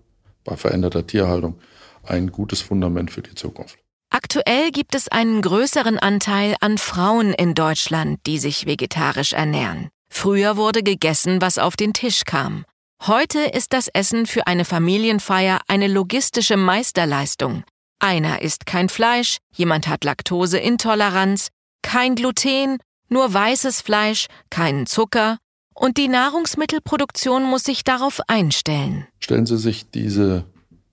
bei 0.50 0.58
veränderter 0.58 1.06
Tierhaltung 1.06 1.60
ein 2.04 2.32
gutes 2.32 2.62
Fundament 2.62 3.12
für 3.12 3.22
die 3.22 3.36
Zukunft. 3.36 3.78
Aktuell 4.10 4.72
gibt 4.72 4.96
es 4.96 5.08
einen 5.08 5.42
größeren 5.44 6.00
Anteil 6.00 6.56
an 6.62 6.80
Frauen 6.80 7.34
in 7.34 7.54
Deutschland, 7.54 8.20
die 8.26 8.40
sich 8.40 8.66
vegetarisch 8.66 9.34
ernähren. 9.34 9.90
Früher 10.12 10.58
wurde 10.58 10.82
gegessen, 10.82 11.42
was 11.42 11.60
auf 11.60 11.76
den 11.76 11.94
Tisch 11.94 12.24
kam. 12.26 12.66
Heute 13.06 13.40
ist 13.40 13.74
das 13.74 13.88
Essen 13.90 14.26
für 14.26 14.48
eine 14.48 14.66
Familienfeier 14.66 15.60
eine 15.68 15.88
logistische 15.88 16.58
Meisterleistung. 16.58 17.64
Einer 18.00 18.42
isst 18.42 18.66
kein 18.66 18.90
Fleisch, 18.90 19.38
jemand 19.54 19.88
hat 19.88 20.04
Laktoseintoleranz, 20.04 21.50
kein 21.84 22.16
Gluten, 22.16 22.80
nur 23.08 23.32
weißes 23.32 23.82
Fleisch, 23.82 24.26
keinen 24.50 24.88
Zucker, 24.88 25.38
und 25.80 25.98
die 25.98 26.10
Nahrungsmittelproduktion 26.10 27.44
muss 27.44 27.64
sich 27.64 27.84
darauf 27.84 28.20
einstellen. 28.28 29.08
Stellen 29.20 29.46
Sie 29.46 29.58
sich 29.58 29.90
diese 29.90 30.44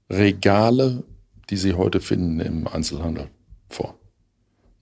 Regale, 0.09 1.03
die 1.51 1.57
Sie 1.57 1.75
heute 1.75 2.01
finden 2.01 2.39
im 2.41 2.69
Einzelhandel 2.69 3.29
vor. 3.69 3.99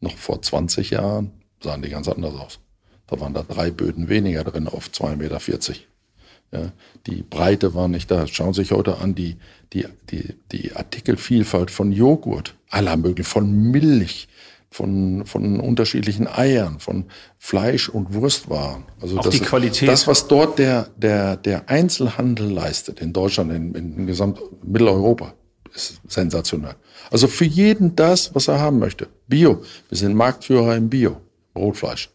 Noch 0.01 0.17
vor 0.17 0.43
20 0.43 0.91
Jahren 0.91 1.33
sahen 1.63 1.81
die 1.81 1.89
ganz 1.89 2.09
anders 2.09 2.35
aus. 2.35 2.61
Da 3.07 3.19
waren 3.19 3.33
da 3.33 3.43
drei 3.43 3.71
Böden 3.71 4.09
weniger 4.11 4.45
drin 4.45 4.69
auf 4.69 4.89
2,40 4.89 5.17
Meter. 5.17 5.41
Ja, 6.53 6.73
die 7.07 7.23
Breite 7.23 7.75
war 7.75 7.89
nicht 7.89 8.11
da. 8.11 8.27
Schauen 8.27 8.53
Sie 8.53 8.61
sich 8.61 8.73
heute 8.73 8.99
an, 8.99 9.15
die, 9.15 9.37
die, 9.73 9.87
die, 10.11 10.35
die 10.53 10.75
Artikelvielfalt 10.75 11.71
von 11.71 11.93
Joghurt, 11.93 12.55
aller 12.69 12.97
möglichen, 12.99 13.29
von 13.29 13.71
Milch, 13.71 14.29
von, 14.75 15.25
von 15.25 15.61
unterschiedlichen 15.61 16.27
Eiern, 16.27 16.81
von 16.81 17.05
Fleisch- 17.39 17.89
und 17.89 18.13
Wurstwaren. 18.13 18.83
Also 19.01 19.19
Auch 19.19 19.23
das, 19.23 19.35
die 19.35 19.39
Qualität. 19.39 19.89
Das, 19.89 20.09
was 20.09 20.27
dort 20.27 20.59
der, 20.59 20.89
der, 20.97 21.37
der 21.37 21.71
Einzelhandel 21.71 22.51
leistet, 22.51 23.01
in 23.01 23.13
Deutschland, 23.13 23.53
in, 23.53 23.73
in 23.75 24.07
gesamt 24.09 24.41
Mitteleuropa, 24.65 25.35
ist 25.73 26.01
sensationell. 26.09 26.75
Also 27.13 27.29
für 27.29 27.45
jeden 27.45 27.95
das, 27.95 28.35
was 28.35 28.49
er 28.49 28.59
haben 28.59 28.81
möchte. 28.81 29.07
Bio. 29.29 29.63
Wir 29.89 29.99
sind 29.99 30.17
Marktführer 30.17 30.75
im 30.75 30.89
Bio. 30.89 31.21
Brotfleisch. 31.53 32.11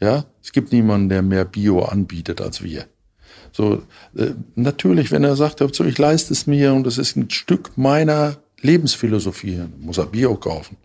Ja, 0.00 0.26
es 0.40 0.52
gibt 0.52 0.70
niemanden, 0.70 1.08
der 1.08 1.22
mehr 1.22 1.44
Bio 1.44 1.82
anbietet 1.82 2.40
als 2.40 2.62
wir. 2.62 2.86
So, 3.50 3.82
äh, 4.16 4.30
natürlich, 4.54 5.10
wenn 5.10 5.24
er 5.24 5.34
sagt, 5.34 5.60
ich 5.60 5.98
leiste 5.98 6.32
es 6.34 6.46
mir 6.46 6.72
und 6.72 6.84
das 6.84 6.98
ist 6.98 7.16
ein 7.16 7.30
Stück 7.30 7.76
meiner 7.76 8.36
Lebensphilosophie, 8.60 9.64
muss 9.80 9.98
er 9.98 10.06
Bio 10.06 10.36
kaufen. 10.36 10.76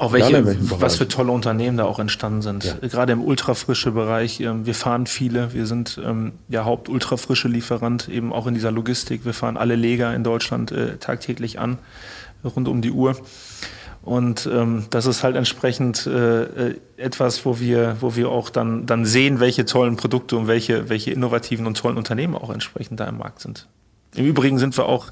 Auch 0.00 0.12
welche, 0.12 0.56
was 0.80 0.94
für 0.94 1.08
tolle 1.08 1.32
Unternehmen 1.32 1.76
da 1.76 1.84
auch 1.84 1.98
entstanden 1.98 2.40
sind. 2.40 2.64
Ja. 2.64 2.74
Gerade 2.82 3.12
im 3.12 3.20
ultrafrische 3.20 3.90
Bereich. 3.90 4.40
Ähm, 4.40 4.64
wir 4.64 4.74
fahren 4.74 5.06
viele. 5.06 5.52
Wir 5.52 5.66
sind 5.66 6.00
ähm, 6.04 6.34
ja 6.48 6.64
Haupt-ultrafrische 6.64 7.48
Lieferant, 7.48 8.08
eben 8.08 8.32
auch 8.32 8.46
in 8.46 8.54
dieser 8.54 8.70
Logistik. 8.70 9.24
Wir 9.24 9.34
fahren 9.34 9.56
alle 9.56 9.74
Leger 9.74 10.14
in 10.14 10.22
Deutschland 10.22 10.70
äh, 10.70 10.98
tagtäglich 10.98 11.58
an, 11.58 11.78
rund 12.44 12.68
um 12.68 12.80
die 12.80 12.92
Uhr. 12.92 13.16
Und 14.02 14.48
ähm, 14.50 14.86
das 14.90 15.06
ist 15.06 15.24
halt 15.24 15.34
entsprechend 15.34 16.06
äh, 16.06 16.42
äh, 16.44 16.80
etwas, 16.96 17.44
wo 17.44 17.58
wir, 17.58 17.96
wo 18.00 18.14
wir 18.14 18.30
auch 18.30 18.50
dann, 18.50 18.86
dann 18.86 19.04
sehen, 19.04 19.40
welche 19.40 19.64
tollen 19.64 19.96
Produkte 19.96 20.36
und 20.36 20.46
welche, 20.46 20.88
welche 20.88 21.10
innovativen 21.10 21.66
und 21.66 21.76
tollen 21.76 21.96
Unternehmen 21.96 22.36
auch 22.36 22.50
entsprechend 22.50 23.00
da 23.00 23.06
im 23.06 23.18
Markt 23.18 23.40
sind. 23.40 23.66
Im 24.14 24.24
Übrigen 24.24 24.58
sind 24.60 24.76
wir 24.78 24.86
auch 24.86 25.08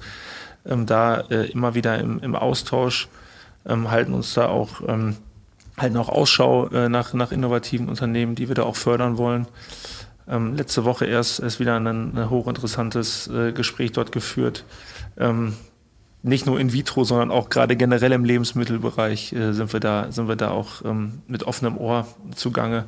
ähm, 0.64 0.87
da 0.87 1.20
äh, 1.22 1.51
immer 1.51 1.75
wieder 1.75 1.99
im, 1.99 2.20
im 2.20 2.37
Austausch 2.37 3.09
ähm, 3.66 3.90
halten 3.90 4.14
uns 4.14 4.35
da 4.35 4.48
auch, 4.48 4.83
ähm, 4.87 5.16
halten 5.76 5.96
auch 5.96 6.09
Ausschau 6.09 6.68
äh, 6.68 6.88
nach, 6.88 7.12
nach 7.14 7.33
innovativen 7.33 7.88
Unternehmen, 7.88 8.35
die 8.35 8.48
wir 8.48 8.55
da 8.55 8.62
auch 8.62 8.76
fördern 8.76 9.18
wollen. 9.18 9.46
Ähm, 10.29 10.57
letzte 10.57 10.85
Woche 10.85 11.07
erst 11.07 11.38
ist 11.38 11.61
wieder 11.61 11.76
ein, 11.76 11.87
ein 11.87 12.31
hochinteressantes 12.31 13.29
äh, 13.29 13.52
Gespräch 13.52 13.92
dort 13.92 14.12
geführt. 14.12 14.64
Ähm, 15.16 15.55
nicht 16.22 16.46
nur 16.46 16.59
in 16.59 16.72
vitro, 16.72 17.05
sondern 17.05 17.31
auch 17.31 17.48
gerade 17.48 17.76
generell 17.76 18.11
im 18.12 18.24
Lebensmittelbereich 18.24 19.33
äh, 19.33 19.52
sind 19.52 19.72
wir 19.72 19.81
da, 19.81 20.11
sind 20.11 20.26
wir 20.26 20.35
da 20.35 20.50
auch 20.50 20.85
ähm, 20.85 21.22
mit 21.29 21.44
offenem 21.44 21.79
Ohr 21.79 22.09
zugange. 22.35 22.85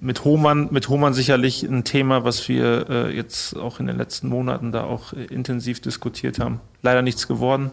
Mit 0.00 0.24
Hohmann, 0.24 0.68
mit 0.72 0.88
Hohmann 0.88 1.14
sicherlich 1.14 1.62
ein 1.62 1.84
Thema, 1.84 2.24
was 2.24 2.48
wir 2.48 2.90
äh, 2.90 3.14
jetzt 3.14 3.56
auch 3.56 3.78
in 3.78 3.86
den 3.86 3.96
letzten 3.96 4.28
Monaten 4.28 4.72
da 4.72 4.82
auch 4.82 5.12
äh, 5.12 5.24
intensiv 5.26 5.80
diskutiert 5.80 6.40
haben. 6.40 6.60
Leider 6.82 7.02
nichts 7.02 7.28
geworden. 7.28 7.70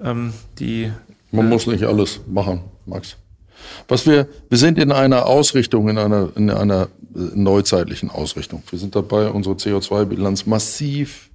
Ähm, 0.00 0.34
die 0.60 0.92
man 1.32 1.48
muss 1.48 1.66
nicht 1.66 1.84
alles 1.84 2.20
machen, 2.26 2.62
Max. 2.86 3.16
Was 3.88 4.06
wir, 4.06 4.28
wir 4.48 4.58
sind 4.58 4.78
in 4.78 4.92
einer 4.92 5.26
Ausrichtung, 5.26 5.88
in 5.88 5.98
einer, 5.98 6.30
in 6.36 6.48
einer 6.50 6.88
neuzeitlichen 7.12 8.08
Ausrichtung. 8.10 8.62
Wir 8.70 8.78
sind 8.78 8.94
dabei, 8.94 9.30
unsere 9.30 9.56
CO2-Bilanz 9.56 10.46
massiv, 10.46 11.30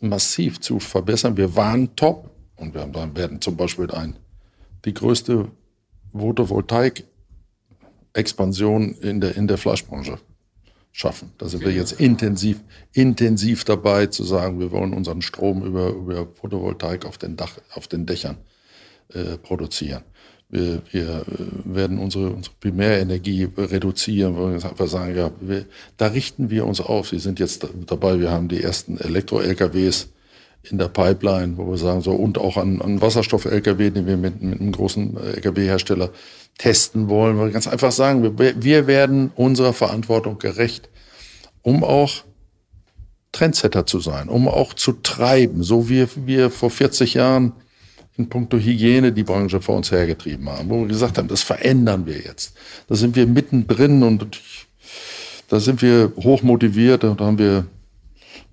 massiv 0.00 0.60
zu 0.60 0.80
verbessern. 0.80 1.36
Wir 1.36 1.54
waren 1.56 1.94
top 1.96 2.30
und 2.56 2.74
wir 2.74 2.80
haben, 2.82 3.16
werden 3.16 3.40
zum 3.40 3.56
Beispiel 3.56 3.90
ein, 3.90 4.16
die 4.84 4.94
größte 4.94 5.48
Photovoltaik-Expansion 6.12 8.94
in 9.00 9.20
der, 9.20 9.36
in 9.36 9.46
der 9.46 9.58
Fleischbranche 9.58 10.18
schaffen. 10.92 11.30
Da 11.38 11.48
sind 11.48 11.64
wir 11.64 11.70
jetzt 11.72 11.92
intensiv, 11.92 12.60
intensiv 12.92 13.62
dabei 13.64 14.06
zu 14.06 14.24
sagen, 14.24 14.58
wir 14.58 14.72
wollen 14.72 14.92
unseren 14.92 15.22
Strom 15.22 15.64
über, 15.64 15.90
über 15.90 16.26
Photovoltaik 16.26 17.06
auf 17.06 17.16
den 17.16 17.36
Dach, 17.36 17.52
auf 17.74 17.86
den 17.86 18.06
Dächern 18.06 18.36
äh, 18.36 18.38
produzieren. 19.42 20.02
Wir, 20.50 20.82
wir 20.90 21.08
äh, 21.08 21.22
werden 21.64 21.98
unsere, 21.98 22.30
unsere 22.30 22.54
Primärenergie 22.58 23.48
reduzieren, 23.56 24.36
wir 24.36 24.86
sagen, 24.88 25.16
ja, 25.16 25.30
wir, 25.40 25.64
da 25.96 26.08
richten 26.08 26.50
wir 26.50 26.66
uns 26.66 26.80
auf. 26.80 27.08
Sie 27.08 27.20
sind 27.20 27.38
jetzt 27.38 27.66
dabei, 27.86 28.18
wir 28.18 28.32
haben 28.32 28.48
die 28.48 28.60
ersten 28.60 28.98
Elektro-LKWs 28.98 30.08
in 30.64 30.78
der 30.78 30.88
Pipeline, 30.88 31.56
wo 31.56 31.70
wir 31.70 31.78
sagen, 31.78 32.00
so, 32.00 32.12
und 32.12 32.36
auch 32.36 32.56
an, 32.56 32.82
an 32.82 33.00
Wasserstoff-LKW, 33.00 33.90
den 33.90 34.06
wir 34.06 34.16
mit, 34.16 34.42
mit 34.42 34.60
einem 34.60 34.72
großen 34.72 35.16
LKW-Hersteller 35.16 36.10
testen 36.58 37.08
wollen, 37.08 37.38
wir 37.38 37.48
ganz 37.50 37.68
einfach 37.68 37.92
sagen, 37.92 38.36
wir, 38.38 38.62
wir 38.62 38.86
werden 38.88 39.30
unserer 39.36 39.72
Verantwortung 39.72 40.38
gerecht, 40.38 40.90
um 41.62 41.84
auch 41.84 42.24
Trendsetter 43.30 43.86
zu 43.86 44.00
sein, 44.00 44.28
um 44.28 44.48
auch 44.48 44.74
zu 44.74 44.92
treiben, 44.92 45.62
so 45.62 45.88
wie 45.88 46.06
wir 46.26 46.50
vor 46.50 46.70
40 46.70 47.14
Jahren 47.14 47.52
in 48.20 48.28
puncto 48.28 48.58
Hygiene 48.58 49.12
die 49.12 49.24
Branche 49.24 49.60
vor 49.60 49.76
uns 49.76 49.90
hergetrieben 49.90 50.48
haben, 50.48 50.68
wo 50.68 50.80
wir 50.80 50.88
gesagt 50.88 51.18
haben, 51.18 51.28
das 51.28 51.42
verändern 51.42 52.06
wir 52.06 52.18
jetzt. 52.18 52.54
Da 52.88 52.94
sind 52.94 53.16
wir 53.16 53.26
mittendrin 53.26 54.02
und 54.02 54.40
da 55.48 55.58
sind 55.58 55.82
wir 55.82 56.12
hoch 56.16 56.42
motiviert 56.42 57.04
und 57.04 57.20
da 57.20 57.24
haben 57.24 57.38
wir 57.38 57.66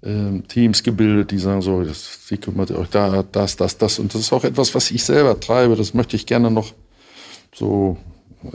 äh, 0.01 0.39
Teams 0.47 0.84
gebildet, 0.84 1.32
die 1.32 1.38
sagen 1.38 1.62
so, 1.62 1.84
das, 1.84 2.19
wie 2.30 2.38
kümmert 2.38 2.71
euch 2.71 2.89
da, 2.89 3.23
das, 3.23 3.56
das, 3.56 3.77
das. 3.77 3.99
Und 3.99 4.13
das 4.13 4.21
ist 4.21 4.34
auch 4.34 4.43
etwas, 4.43 4.73
was 4.73 4.91
ich 4.91 5.03
selber 5.03 5.39
treibe. 5.39 5.75
Das 5.75 5.93
möchte 5.93 6.15
ich 6.15 6.25
gerne 6.25 6.49
noch 6.49 6.73
so, 7.53 7.97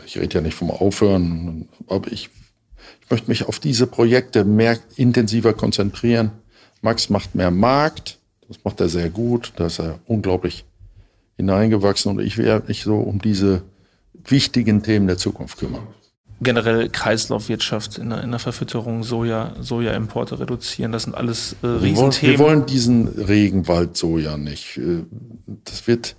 ich 0.06 0.18
rede 0.18 0.36
ja 0.36 0.40
nicht 0.40 0.54
vom 0.54 0.70
Aufhören, 0.70 1.68
aber 1.88 2.10
ich, 2.10 2.30
ich 3.02 3.10
möchte 3.10 3.28
mich 3.28 3.46
auf 3.46 3.58
diese 3.58 3.86
Projekte 3.86 4.44
mehr 4.44 4.78
intensiver 4.96 5.52
konzentrieren. 5.52 6.30
Max 6.80 7.10
macht 7.10 7.34
mehr 7.34 7.50
Markt, 7.50 8.18
das 8.48 8.58
macht 8.64 8.80
er 8.80 8.88
sehr 8.88 9.08
gut, 9.08 9.52
da 9.56 9.66
ist 9.66 9.78
er 9.78 10.00
unglaublich 10.06 10.64
hineingewachsen 11.36 12.12
und 12.12 12.20
ich 12.20 12.38
werde 12.38 12.68
mich 12.68 12.82
so 12.82 12.96
um 12.96 13.20
diese 13.20 13.62
wichtigen 14.24 14.82
Themen 14.82 15.06
der 15.06 15.18
Zukunft 15.18 15.58
kümmern. 15.58 15.86
Generell 16.40 16.88
Kreislaufwirtschaft 16.88 17.98
in 17.98 18.10
der, 18.10 18.22
in 18.22 18.30
der 18.30 18.40
Verfütterung, 18.40 19.04
Soja, 19.04 19.54
Sojaimporte 19.60 20.40
reduzieren, 20.40 20.90
das 20.90 21.04
sind 21.04 21.14
alles 21.14 21.54
äh, 21.62 21.66
Riesenthemen. 21.66 21.92
Wir 21.92 21.98
wollen, 21.98 22.22
wir 22.22 22.38
wollen 22.38 22.66
diesen 22.66 23.08
Regenwald 23.08 23.96
Soja 23.96 24.36
nicht. 24.36 24.76
Äh, 24.76 25.04
das 25.64 25.86
wird, 25.86 26.16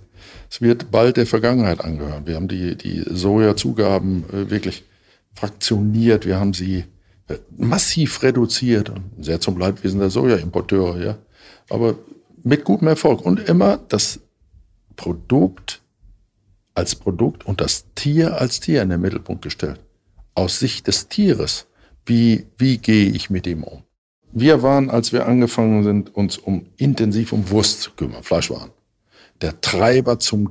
Es 0.54 0.60
wird 0.60 0.92
bald 0.92 1.16
der 1.16 1.26
Vergangenheit 1.26 1.80
angehören. 1.80 2.26
Wir 2.26 2.36
haben 2.36 2.46
die, 2.46 2.76
die 2.76 3.02
Sojazugaben 3.10 4.24
äh, 4.32 4.50
wirklich 4.50 4.84
fraktioniert. 5.32 6.26
Wir 6.26 6.38
haben 6.38 6.54
sie 6.54 6.84
äh, 7.26 7.38
massiv 7.56 8.22
reduziert. 8.22 8.92
Sehr 9.18 9.40
zum 9.40 9.58
Leidwesen 9.58 9.98
der 9.98 10.10
Sojaimporteure, 10.10 11.04
ja. 11.04 11.18
Aber 11.68 11.96
mit 12.44 12.62
gutem 12.62 12.86
Erfolg. 12.86 13.20
Und 13.22 13.48
immer 13.48 13.80
das 13.88 14.20
Produkt 14.96 15.82
als 16.74 16.94
Produkt 16.94 17.46
und 17.46 17.60
das 17.60 17.86
Tier 17.94 18.40
als 18.40 18.60
Tier 18.60 18.82
in 18.82 18.90
den 18.90 19.00
Mittelpunkt 19.00 19.42
gestellt. 19.42 19.80
Aus 20.34 20.58
Sicht 20.58 20.86
des 20.86 21.08
Tieres. 21.08 21.66
Wie, 22.06 22.46
wie 22.58 22.78
gehe 22.78 23.10
ich 23.10 23.30
mit 23.30 23.46
ihm 23.46 23.64
um? 23.64 23.82
Wir 24.32 24.62
waren, 24.62 24.90
als 24.90 25.12
wir 25.12 25.26
angefangen 25.26 25.84
sind, 25.84 26.14
uns 26.14 26.36
um 26.38 26.66
intensiv 26.76 27.32
um 27.32 27.50
Wurst 27.50 27.82
zu 27.82 27.92
kümmern, 27.92 28.24
Fleischwaren. 28.24 28.70
Der 29.40 29.60
Treiber 29.60 30.18
zum, 30.18 30.50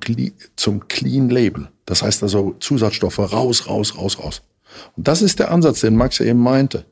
zum 0.55 0.87
Clean 0.87 1.29
Label. 1.29 1.69
Das 1.85 2.01
heißt 2.01 2.23
also 2.23 2.55
Zusatzstoffe 2.59 3.19
raus, 3.19 3.67
raus, 3.67 3.97
raus, 3.97 4.19
raus. 4.19 4.41
Und 4.95 5.07
das 5.07 5.21
ist 5.21 5.39
der 5.39 5.51
Ansatz, 5.51 5.81
den 5.81 5.95
Max 5.95 6.19
eben 6.19 6.39
meinte. 6.39 6.79
Da 6.79 6.85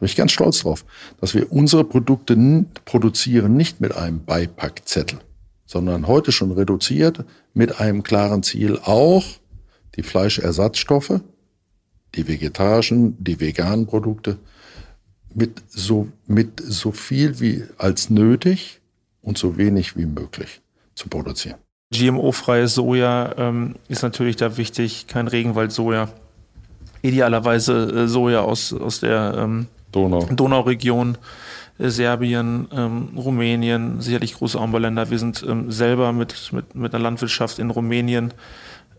bin 0.00 0.06
ich 0.06 0.16
ganz 0.16 0.32
stolz 0.32 0.60
drauf, 0.60 0.84
dass 1.20 1.34
wir 1.34 1.52
unsere 1.52 1.84
Produkte 1.84 2.64
produzieren 2.84 3.56
nicht 3.56 3.80
mit 3.80 3.94
einem 3.94 4.24
Beipackzettel, 4.24 5.20
sondern 5.72 6.06
heute 6.06 6.32
schon 6.32 6.52
reduziert 6.52 7.24
mit 7.54 7.80
einem 7.80 8.02
klaren 8.02 8.42
Ziel 8.42 8.78
auch 8.84 9.24
die 9.96 10.02
Fleischersatzstoffe, 10.02 11.20
die 12.14 12.28
vegetarischen, 12.28 13.16
die 13.24 13.40
veganen 13.40 13.86
Produkte 13.86 14.36
mit 15.34 15.62
so, 15.68 16.08
mit 16.26 16.62
so 16.62 16.92
viel 16.92 17.40
wie 17.40 17.64
als 17.78 18.10
nötig 18.10 18.82
und 19.22 19.38
so 19.38 19.56
wenig 19.56 19.96
wie 19.96 20.04
möglich 20.04 20.60
zu 20.94 21.08
produzieren. 21.08 21.56
GMO-freies 21.94 22.74
Soja 22.74 23.34
ähm, 23.38 23.76
ist 23.88 24.02
natürlich 24.02 24.36
da 24.36 24.58
wichtig, 24.58 25.06
kein 25.06 25.26
Regenwald-Soja. 25.26 26.08
Idealerweise 27.00 28.04
äh, 28.04 28.08
Soja 28.08 28.42
aus, 28.42 28.74
aus 28.74 29.00
der 29.00 29.34
ähm, 29.38 29.68
Donau. 29.90 30.26
Donauregion, 30.26 31.16
Serbien, 31.90 32.68
ähm, 32.72 33.08
Rumänien, 33.16 34.00
sicherlich 34.00 34.34
große 34.34 34.60
Anbauländer. 34.60 35.10
Wir 35.10 35.18
sind 35.18 35.44
ähm, 35.48 35.70
selber 35.70 36.12
mit, 36.12 36.52
mit, 36.52 36.74
mit 36.74 36.94
einer 36.94 37.02
Landwirtschaft 37.02 37.58
in 37.58 37.70
Rumänien 37.70 38.32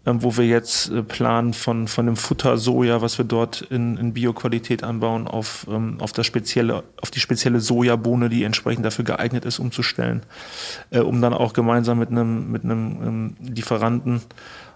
ähm, 0.06 0.22
wo 0.22 0.36
wir 0.36 0.46
jetzt 0.46 0.90
äh, 0.90 1.02
planen 1.02 1.54
von, 1.54 1.88
von 1.88 2.06
dem 2.06 2.18
Futter 2.18 2.58
Soja, 2.58 3.02
was 3.02 3.18
wir 3.18 3.26
dort 3.26 3.62
in, 3.62 3.96
in 3.96 4.14
Bioqualität 4.14 4.84
anbauen, 4.84 5.28
auf, 5.28 5.66
ähm, 5.70 5.98
auf, 6.02 6.12
das 6.12 6.26
spezielle, 6.26 6.84
auf 7.02 7.10
die 7.10 7.22
spezielle 7.22 7.62
Sojabohne, 7.62 8.28
die 8.28 8.44
entsprechend 8.44 8.86
dafür 8.86 9.06
geeignet 9.06 9.46
ist, 9.46 9.60
umzustellen, 9.60 10.24
äh, 10.90 11.00
um 11.00 11.22
dann 11.22 11.34
auch 11.34 11.54
gemeinsam 11.54 12.00
mit 12.00 12.10
einem, 12.10 12.52
mit 12.52 12.66
einem 12.66 12.98
ähm, 13.02 13.36
Lieferanten 13.42 14.22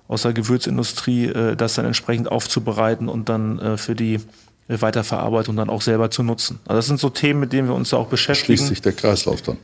aus 0.07 0.21
der 0.21 0.31
Gewürzindustrie 0.31 1.25
äh, 1.25 1.55
das 1.57 1.75
dann 1.75 1.85
entsprechend 1.85 2.31
aufzubereiten 2.31 3.09
und 3.09 3.27
dann 3.27 3.59
äh, 3.59 3.77
für 3.77 3.95
die 3.95 4.13
äh, 4.15 4.19
Weiterverarbeitung 4.69 5.55
dann 5.55 5.69
auch 5.69 5.81
selber 5.81 6.11
zu 6.11 6.23
nutzen. 6.23 6.59
Also 6.65 6.77
das 6.77 6.87
sind 6.87 6.99
so 6.99 7.09
Themen, 7.09 7.39
mit 7.39 7.53
denen 7.53 7.67
wir 7.67 7.75
uns 7.75 7.91
da 7.91 7.97
auch 7.97 8.07
beschäftigen. 8.07 8.57
Schließt 8.57 8.67
sich 8.67 8.81
der 8.81 8.93
Kreislauf 8.93 9.41
dann. 9.41 9.57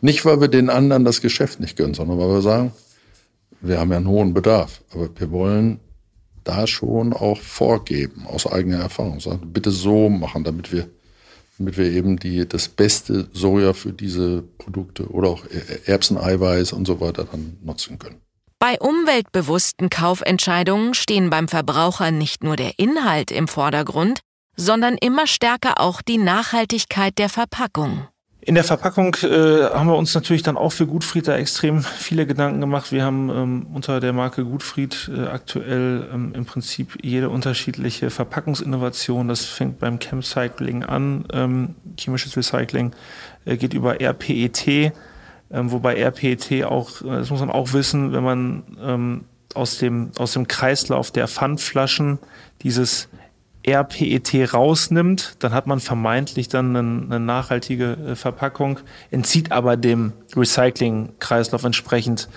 Nicht, 0.00 0.24
weil 0.24 0.40
wir 0.40 0.48
den 0.48 0.68
anderen 0.68 1.04
das 1.04 1.20
Geschäft 1.20 1.60
nicht 1.60 1.76
gönnen, 1.76 1.94
sondern 1.94 2.18
weil 2.18 2.28
wir 2.28 2.42
sagen, 2.42 2.72
wir 3.60 3.78
haben 3.78 3.90
ja 3.90 3.96
einen 3.96 4.08
hohen 4.08 4.34
Bedarf, 4.34 4.82
aber 4.92 5.08
wir 5.18 5.30
wollen 5.30 5.80
da 6.44 6.66
schon 6.66 7.12
auch 7.12 7.40
vorgeben, 7.40 8.26
aus 8.26 8.46
eigener 8.46 8.78
Erfahrung. 8.78 9.20
Sagen, 9.20 9.52
bitte 9.52 9.70
so 9.70 10.08
machen, 10.08 10.44
damit 10.44 10.72
wir, 10.72 10.88
damit 11.58 11.76
wir 11.76 11.86
eben 11.90 12.18
die, 12.18 12.48
das 12.48 12.68
beste 12.68 13.28
Soja 13.32 13.72
für 13.72 13.92
diese 13.92 14.42
Produkte 14.58 15.08
oder 15.08 15.28
auch 15.28 15.44
Erbseneiweiß 15.86 16.72
und 16.72 16.86
so 16.86 17.00
weiter 17.00 17.26
dann 17.30 17.58
nutzen 17.62 17.98
können. 17.98 18.20
Bei 18.58 18.78
umweltbewussten 18.78 19.88
Kaufentscheidungen 19.88 20.92
stehen 20.92 21.30
beim 21.30 21.48
Verbraucher 21.48 22.10
nicht 22.10 22.44
nur 22.44 22.56
der 22.56 22.78
Inhalt 22.78 23.30
im 23.30 23.48
Vordergrund, 23.48 24.20
sondern 24.60 24.96
immer 24.96 25.26
stärker 25.26 25.80
auch 25.80 26.02
die 26.02 26.18
Nachhaltigkeit 26.18 27.18
der 27.18 27.28
Verpackung. 27.28 28.06
In 28.42 28.54
der 28.54 28.64
Verpackung 28.64 29.14
äh, 29.22 29.64
haben 29.64 29.88
wir 29.88 29.96
uns 29.96 30.14
natürlich 30.14 30.42
dann 30.42 30.56
auch 30.56 30.70
für 30.70 30.86
Gutfried 30.86 31.28
da 31.28 31.36
extrem 31.36 31.82
viele 31.82 32.26
Gedanken 32.26 32.60
gemacht. 32.60 32.90
Wir 32.90 33.04
haben 33.04 33.28
ähm, 33.28 33.66
unter 33.74 34.00
der 34.00 34.14
Marke 34.14 34.44
Gutfried 34.44 35.10
äh, 35.14 35.26
aktuell 35.26 36.08
ähm, 36.12 36.32
im 36.34 36.46
Prinzip 36.46 36.98
jede 37.02 37.28
unterschiedliche 37.28 38.08
Verpackungsinnovation. 38.08 39.28
Das 39.28 39.44
fängt 39.44 39.78
beim 39.78 39.98
Chemcycling 39.98 40.84
an, 40.84 41.26
ähm, 41.34 41.74
chemisches 41.98 42.34
Recycling, 42.34 42.92
äh, 43.44 43.58
geht 43.58 43.74
über 43.74 44.00
RPET, 44.00 44.66
ähm, 44.66 45.70
wobei 45.70 46.02
RPET 46.02 46.64
auch, 46.64 47.02
äh, 47.02 47.18
das 47.18 47.28
muss 47.28 47.40
man 47.40 47.50
auch 47.50 47.74
wissen, 47.74 48.12
wenn 48.12 48.24
man 48.24 48.62
ähm, 48.82 49.24
aus 49.54 49.76
dem, 49.76 50.12
aus 50.16 50.32
dem 50.32 50.48
Kreislauf 50.48 51.10
der 51.10 51.28
Pfandflaschen 51.28 52.18
dieses 52.62 53.08
RPET 53.66 54.54
rausnimmt, 54.54 55.36
dann 55.40 55.52
hat 55.52 55.66
man 55.66 55.80
vermeintlich 55.80 56.48
dann 56.48 56.76
eine, 56.76 57.04
eine 57.04 57.20
nachhaltige 57.20 57.92
äh, 57.92 58.16
Verpackung, 58.16 58.80
entzieht 59.10 59.52
aber 59.52 59.76
dem 59.76 60.12
Recycling-Kreislauf 60.34 61.64
entsprechend 61.64 62.28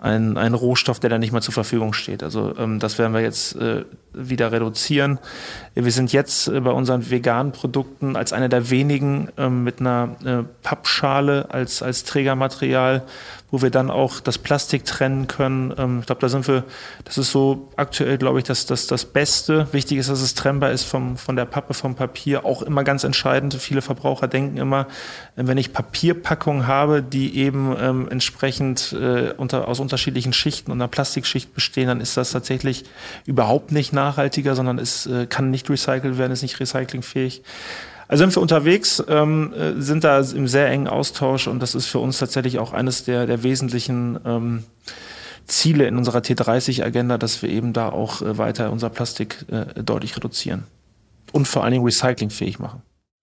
einen, 0.00 0.38
einen 0.38 0.54
Rohstoff, 0.54 0.98
der 0.98 1.10
da 1.10 1.18
nicht 1.18 1.32
mehr 1.32 1.42
zur 1.42 1.52
Verfügung 1.52 1.92
steht. 1.92 2.22
Also 2.22 2.54
ähm, 2.56 2.78
das 2.78 2.98
werden 2.98 3.12
wir 3.12 3.20
jetzt 3.20 3.54
äh, 3.56 3.84
wieder 4.14 4.50
reduzieren. 4.50 5.18
Wir 5.74 5.92
sind 5.92 6.12
jetzt 6.12 6.48
äh, 6.48 6.60
bei 6.60 6.70
unseren 6.70 7.10
veganen 7.10 7.52
Produkten 7.52 8.16
als 8.16 8.32
einer 8.32 8.48
der 8.48 8.70
wenigen 8.70 9.28
ähm, 9.36 9.62
mit 9.62 9.80
einer 9.80 10.16
äh, 10.24 10.42
Pappschale 10.62 11.48
als, 11.50 11.82
als 11.82 12.04
Trägermaterial 12.04 13.02
wo 13.50 13.62
wir 13.62 13.70
dann 13.70 13.90
auch 13.90 14.20
das 14.20 14.38
Plastik 14.38 14.84
trennen 14.84 15.26
können. 15.26 15.74
Ähm, 15.76 16.00
ich 16.00 16.06
glaube, 16.06 16.20
da 16.20 16.28
sind 16.28 16.46
wir, 16.46 16.64
das 17.04 17.18
ist 17.18 17.30
so 17.30 17.68
aktuell, 17.76 18.18
glaube 18.18 18.38
ich, 18.38 18.44
das, 18.44 18.66
das, 18.66 18.86
das 18.86 19.04
Beste. 19.04 19.66
Wichtig 19.72 19.98
ist, 19.98 20.08
dass 20.08 20.20
es 20.20 20.34
trennbar 20.34 20.70
ist 20.70 20.84
vom, 20.84 21.16
von 21.16 21.36
der 21.36 21.44
Pappe, 21.44 21.74
vom 21.74 21.94
Papier. 21.94 22.44
Auch 22.44 22.62
immer 22.62 22.84
ganz 22.84 23.04
entscheidend. 23.04 23.54
Viele 23.54 23.82
Verbraucher 23.82 24.28
denken 24.28 24.56
immer, 24.56 24.86
äh, 25.36 25.42
wenn 25.46 25.58
ich 25.58 25.72
Papierpackungen 25.72 26.66
habe, 26.66 27.02
die 27.02 27.36
eben 27.36 27.74
ähm, 27.78 28.08
entsprechend 28.10 28.92
äh, 28.92 29.32
unter, 29.36 29.68
aus 29.68 29.80
unterschiedlichen 29.80 30.32
Schichten 30.32 30.70
und 30.70 30.78
einer 30.78 30.88
Plastikschicht 30.88 31.54
bestehen, 31.54 31.88
dann 31.88 32.00
ist 32.00 32.16
das 32.16 32.30
tatsächlich 32.30 32.84
überhaupt 33.26 33.72
nicht 33.72 33.92
nachhaltiger, 33.92 34.54
sondern 34.54 34.78
es 34.78 35.06
äh, 35.06 35.26
kann 35.26 35.50
nicht 35.50 35.68
recycelt 35.68 36.18
werden, 36.18 36.32
ist 36.32 36.42
nicht 36.42 36.60
recyclingfähig. 36.60 37.42
Also 38.10 38.24
sind 38.24 38.34
wir 38.34 38.42
unterwegs, 38.42 39.00
ähm, 39.06 39.52
äh, 39.52 39.80
sind 39.80 40.02
da 40.02 40.18
im 40.18 40.48
sehr 40.48 40.68
engen 40.68 40.88
Austausch 40.88 41.46
und 41.46 41.60
das 41.60 41.76
ist 41.76 41.86
für 41.86 42.00
uns 42.00 42.18
tatsächlich 42.18 42.58
auch 42.58 42.72
eines 42.72 43.04
der, 43.04 43.24
der 43.24 43.44
wesentlichen 43.44 44.18
ähm, 44.26 44.64
Ziele 45.46 45.86
in 45.86 45.96
unserer 45.96 46.18
T30-Agenda, 46.18 47.18
dass 47.18 47.40
wir 47.40 47.50
eben 47.50 47.72
da 47.72 47.88
auch 47.88 48.20
äh, 48.20 48.36
weiter 48.36 48.72
unser 48.72 48.90
Plastik 48.90 49.44
äh, 49.52 49.80
deutlich 49.84 50.16
reduzieren 50.16 50.64
und 51.30 51.46
vor 51.46 51.62
allen 51.62 51.70
Dingen 51.70 51.84
recyclingfähig 51.84 52.58
machen. 52.58 52.82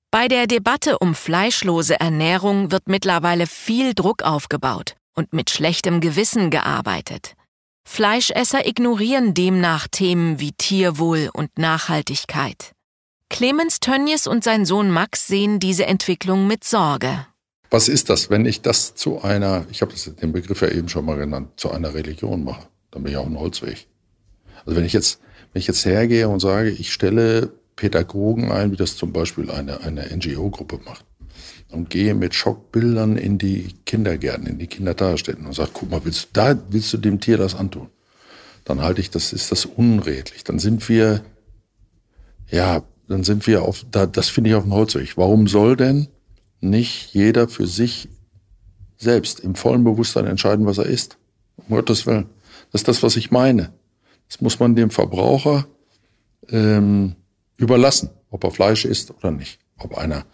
Bei 0.09 0.29
der 0.29 0.47
Debatte 0.47 0.99
um 0.99 1.15
fleischlose 1.15 1.99
Ernährung 1.99 2.71
wird 2.71 2.87
mittlerweile 2.87 3.45
viel 3.45 3.93
Druck 3.93 4.23
aufgebaut 4.23 4.95
und 5.17 5.33
mit 5.33 5.49
schlechtem 5.49 5.99
Gewissen 5.99 6.49
gearbeitet. 6.49 7.33
Fleischesser 7.85 8.65
ignorieren 8.65 9.33
demnach 9.33 9.89
Themen 9.91 10.39
wie 10.39 10.53
Tierwohl 10.53 11.29
und 11.33 11.59
Nachhaltigkeit. 11.59 12.71
Clemens 13.29 13.79
Tönnies 13.79 14.27
und 14.27 14.43
sein 14.43 14.65
Sohn 14.65 14.89
Max 14.89 15.27
sehen 15.27 15.59
diese 15.59 15.85
Entwicklung 15.85 16.47
mit 16.47 16.63
Sorge. 16.63 17.27
Was 17.69 17.87
ist 17.87 18.09
das, 18.09 18.29
wenn 18.29 18.45
ich 18.45 18.61
das 18.61 18.95
zu 18.95 19.21
einer, 19.21 19.65
ich 19.71 19.81
habe 19.81 19.93
den 20.21 20.31
Begriff 20.31 20.61
ja 20.61 20.69
eben 20.69 20.89
schon 20.89 21.05
mal 21.05 21.17
genannt, 21.17 21.49
zu 21.57 21.69
einer 21.69 21.93
Religion 21.93 22.43
mache? 22.43 22.67
Dann 22.91 23.03
bin 23.03 23.11
ich 23.11 23.17
auch 23.17 23.25
ein 23.25 23.37
Holzweg. 23.37 23.87
Also 24.65 24.77
wenn 24.77 24.85
ich 24.85 24.93
jetzt, 24.93 25.19
wenn 25.51 25.59
ich 25.59 25.67
jetzt 25.67 25.85
hergehe 25.85 26.29
und 26.29 26.39
sage, 26.39 26.69
ich 26.69 26.93
stelle 26.93 27.51
Pädagogen 27.75 28.51
ein, 28.51 28.71
wie 28.71 28.77
das 28.77 28.95
zum 28.95 29.11
Beispiel 29.11 29.51
eine, 29.51 29.81
eine 29.81 30.07
NGO-Gruppe 30.15 30.79
macht, 30.85 31.05
und 31.69 31.89
gehe 31.89 32.15
mit 32.15 32.33
Schockbildern 32.33 33.17
in 33.17 33.37
die 33.37 33.73
Kindergärten, 33.85 34.47
in 34.47 34.57
die 34.57 34.67
Kindertagesstätten 34.67 35.45
und 35.45 35.53
sage, 35.53 35.71
guck 35.73 35.89
mal, 35.89 36.01
willst 36.05 36.23
du 36.25 36.27
da, 36.33 36.57
willst 36.69 36.93
du 36.93 36.97
dem 36.97 37.19
Tier 37.19 37.37
das 37.37 37.55
antun? 37.55 37.89
Dann 38.63 38.81
halte 38.81 39.01
ich, 39.01 39.11
das 39.11 39.33
ist 39.33 39.51
das 39.51 39.65
unredlich. 39.65 40.43
Dann 40.43 40.59
sind 40.59 40.87
wir, 40.89 41.23
ja, 42.49 42.83
dann 43.07 43.23
sind 43.23 43.47
wir 43.47 43.63
auf, 43.63 43.85
da, 43.89 44.05
das 44.05 44.29
finde 44.29 44.49
ich 44.49 44.55
auf 44.55 44.63
dem 44.63 44.73
Holzweg. 44.73 45.17
Warum 45.17 45.47
soll 45.47 45.75
denn 45.75 46.07
nicht 46.59 47.13
jeder 47.13 47.47
für 47.47 47.67
sich 47.67 48.09
selbst 48.97 49.39
im 49.39 49.55
vollen 49.55 49.83
Bewusstsein 49.83 50.25
entscheiden, 50.25 50.65
was 50.65 50.77
er 50.77 50.85
isst? 50.85 51.17
Um 51.55 51.75
Gottes 51.75 52.05
Willen. 52.05 52.27
Das 52.71 52.81
ist 52.81 52.87
das, 52.87 53.03
was 53.03 53.15
ich 53.15 53.31
meine. 53.31 53.71
Das 54.27 54.41
muss 54.41 54.59
man 54.59 54.75
dem 54.75 54.89
Verbraucher 54.89 55.67
ähm, 56.49 57.15
überlassen, 57.57 58.09
ob 58.29 58.43
er 58.43 58.51
Fleisch 58.51 58.85
isst 58.85 59.11
oder 59.11 59.31
nicht. 59.31 59.59
Ob 59.77 59.97
einer 59.97 60.25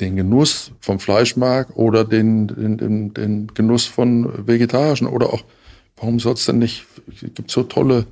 den 0.00 0.16
Genuss 0.16 0.72
vom 0.80 0.98
Fleisch 0.98 1.36
mag 1.36 1.74
oder 1.76 2.04
den, 2.04 2.48
den, 2.48 2.76
den, 2.76 3.14
den 3.14 3.46
Genuss 3.48 3.86
von 3.86 4.46
vegetarischen 4.46 5.06
oder 5.06 5.32
auch, 5.32 5.42
warum 5.96 6.20
soll 6.20 6.34
es 6.34 6.44
denn 6.44 6.58
nicht, 6.58 6.84
es 7.08 7.32
gibt 7.34 7.50
so 7.50 7.62
tolle, 7.62 8.06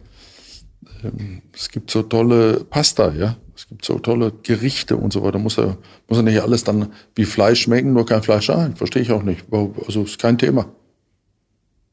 ähm, 1.02 1.42
es 1.52 1.68
gibt 1.68 1.90
so 1.90 2.02
tolle 2.02 2.64
Pasta, 2.64 3.12
ja, 3.12 3.36
es 3.56 3.68
gibt 3.68 3.84
so 3.84 3.98
tolle 3.98 4.32
Gerichte 4.42 4.96
und 4.96 5.12
so 5.12 5.22
weiter. 5.22 5.38
Muss 5.38 5.56
ja, 5.56 5.76
muss 6.08 6.18
ja 6.18 6.22
nicht 6.22 6.40
alles 6.40 6.64
dann 6.64 6.92
wie 7.14 7.24
Fleisch 7.24 7.62
schmecken, 7.62 7.92
nur 7.92 8.06
kein 8.06 8.22
Fleisch 8.22 8.46
sein. 8.46 8.76
Verstehe 8.76 9.02
ich 9.02 9.12
auch 9.12 9.22
nicht. 9.22 9.44
Also 9.86 10.02
ist 10.02 10.18
kein 10.18 10.38
Thema. 10.38 10.66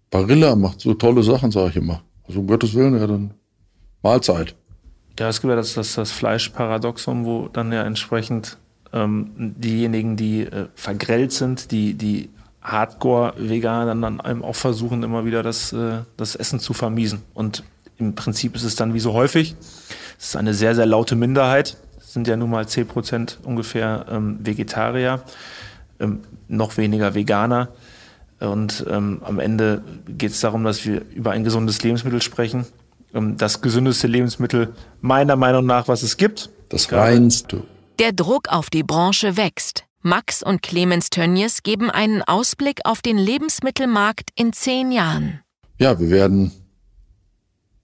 Barilla 0.09 0.55
macht 0.55 0.81
so 0.81 0.93
tolle 0.93 1.23
Sachen, 1.23 1.51
sage 1.51 1.69
ich 1.69 1.75
immer. 1.77 2.03
Also 2.27 2.39
um 2.39 2.47
Gottes 2.47 2.73
Willen, 2.73 2.97
ja, 2.97 3.07
dann 3.07 3.33
Mahlzeit. 4.01 4.55
Ja, 5.19 5.29
es 5.29 5.41
gibt 5.41 5.49
ja 5.49 5.55
das, 5.55 5.73
das, 5.73 5.95
das 5.95 6.11
Fleischparadoxon, 6.11 7.25
wo 7.25 7.47
dann 7.47 7.71
ja 7.71 7.83
entsprechend 7.83 8.57
ähm, 8.93 9.31
diejenigen, 9.37 10.17
die 10.17 10.41
äh, 10.41 10.67
vergrellt 10.75 11.31
sind, 11.31 11.71
die, 11.71 11.93
die 11.93 12.29
Hardcore-Veganer 12.61 13.95
dann 13.95 14.21
einem 14.21 14.43
auch 14.43 14.55
versuchen, 14.55 15.03
immer 15.03 15.25
wieder 15.25 15.43
das, 15.43 15.73
äh, 15.73 15.99
das 16.17 16.35
Essen 16.35 16.59
zu 16.59 16.73
vermiesen. 16.73 17.21
Und 17.33 17.63
im 18.01 18.15
Prinzip 18.15 18.55
ist 18.55 18.63
es 18.63 18.75
dann 18.75 18.93
wie 18.93 18.99
so 18.99 19.13
häufig, 19.13 19.55
es 20.17 20.29
ist 20.29 20.35
eine 20.35 20.53
sehr, 20.53 20.75
sehr 20.75 20.85
laute 20.85 21.15
Minderheit. 21.15 21.77
Es 21.99 22.13
sind 22.13 22.27
ja 22.27 22.35
nun 22.35 22.49
mal 22.49 22.67
10 22.67 22.87
Prozent 22.87 23.39
ungefähr 23.43 24.05
ähm, 24.09 24.39
Vegetarier, 24.43 25.23
ähm, 25.99 26.21
noch 26.47 26.77
weniger 26.77 27.15
Veganer. 27.15 27.69
Und 28.39 28.85
ähm, 28.89 29.21
am 29.23 29.39
Ende 29.39 29.83
geht 30.07 30.31
es 30.31 30.39
darum, 30.41 30.63
dass 30.63 30.85
wir 30.85 31.03
über 31.13 31.31
ein 31.31 31.43
gesundes 31.43 31.81
Lebensmittel 31.83 32.21
sprechen. 32.21 32.65
Ähm, 33.13 33.37
das 33.37 33.61
gesündeste 33.61 34.07
Lebensmittel 34.07 34.73
meiner 34.99 35.35
Meinung 35.35 35.65
nach, 35.65 35.87
was 35.87 36.03
es 36.03 36.17
gibt. 36.17 36.49
Das 36.69 36.91
reinste. 36.91 37.63
Der 37.99 38.11
Druck 38.11 38.49
auf 38.49 38.69
die 38.69 38.83
Branche 38.83 39.37
wächst. 39.37 39.85
Max 40.01 40.41
und 40.41 40.63
Clemens 40.63 41.11
Tönnies 41.11 41.61
geben 41.61 41.91
einen 41.91 42.23
Ausblick 42.23 42.79
auf 42.83 43.01
den 43.01 43.17
Lebensmittelmarkt 43.17 44.29
in 44.35 44.51
zehn 44.53 44.91
Jahren. 44.91 45.41
Ja, 45.77 45.99
wir 45.99 46.09
werden 46.09 46.51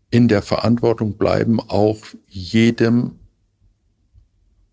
in 0.09 0.27
der 0.27 0.41
Verantwortung 0.41 1.17
bleiben, 1.17 1.59
auch 1.59 1.99
jedem, 2.27 3.19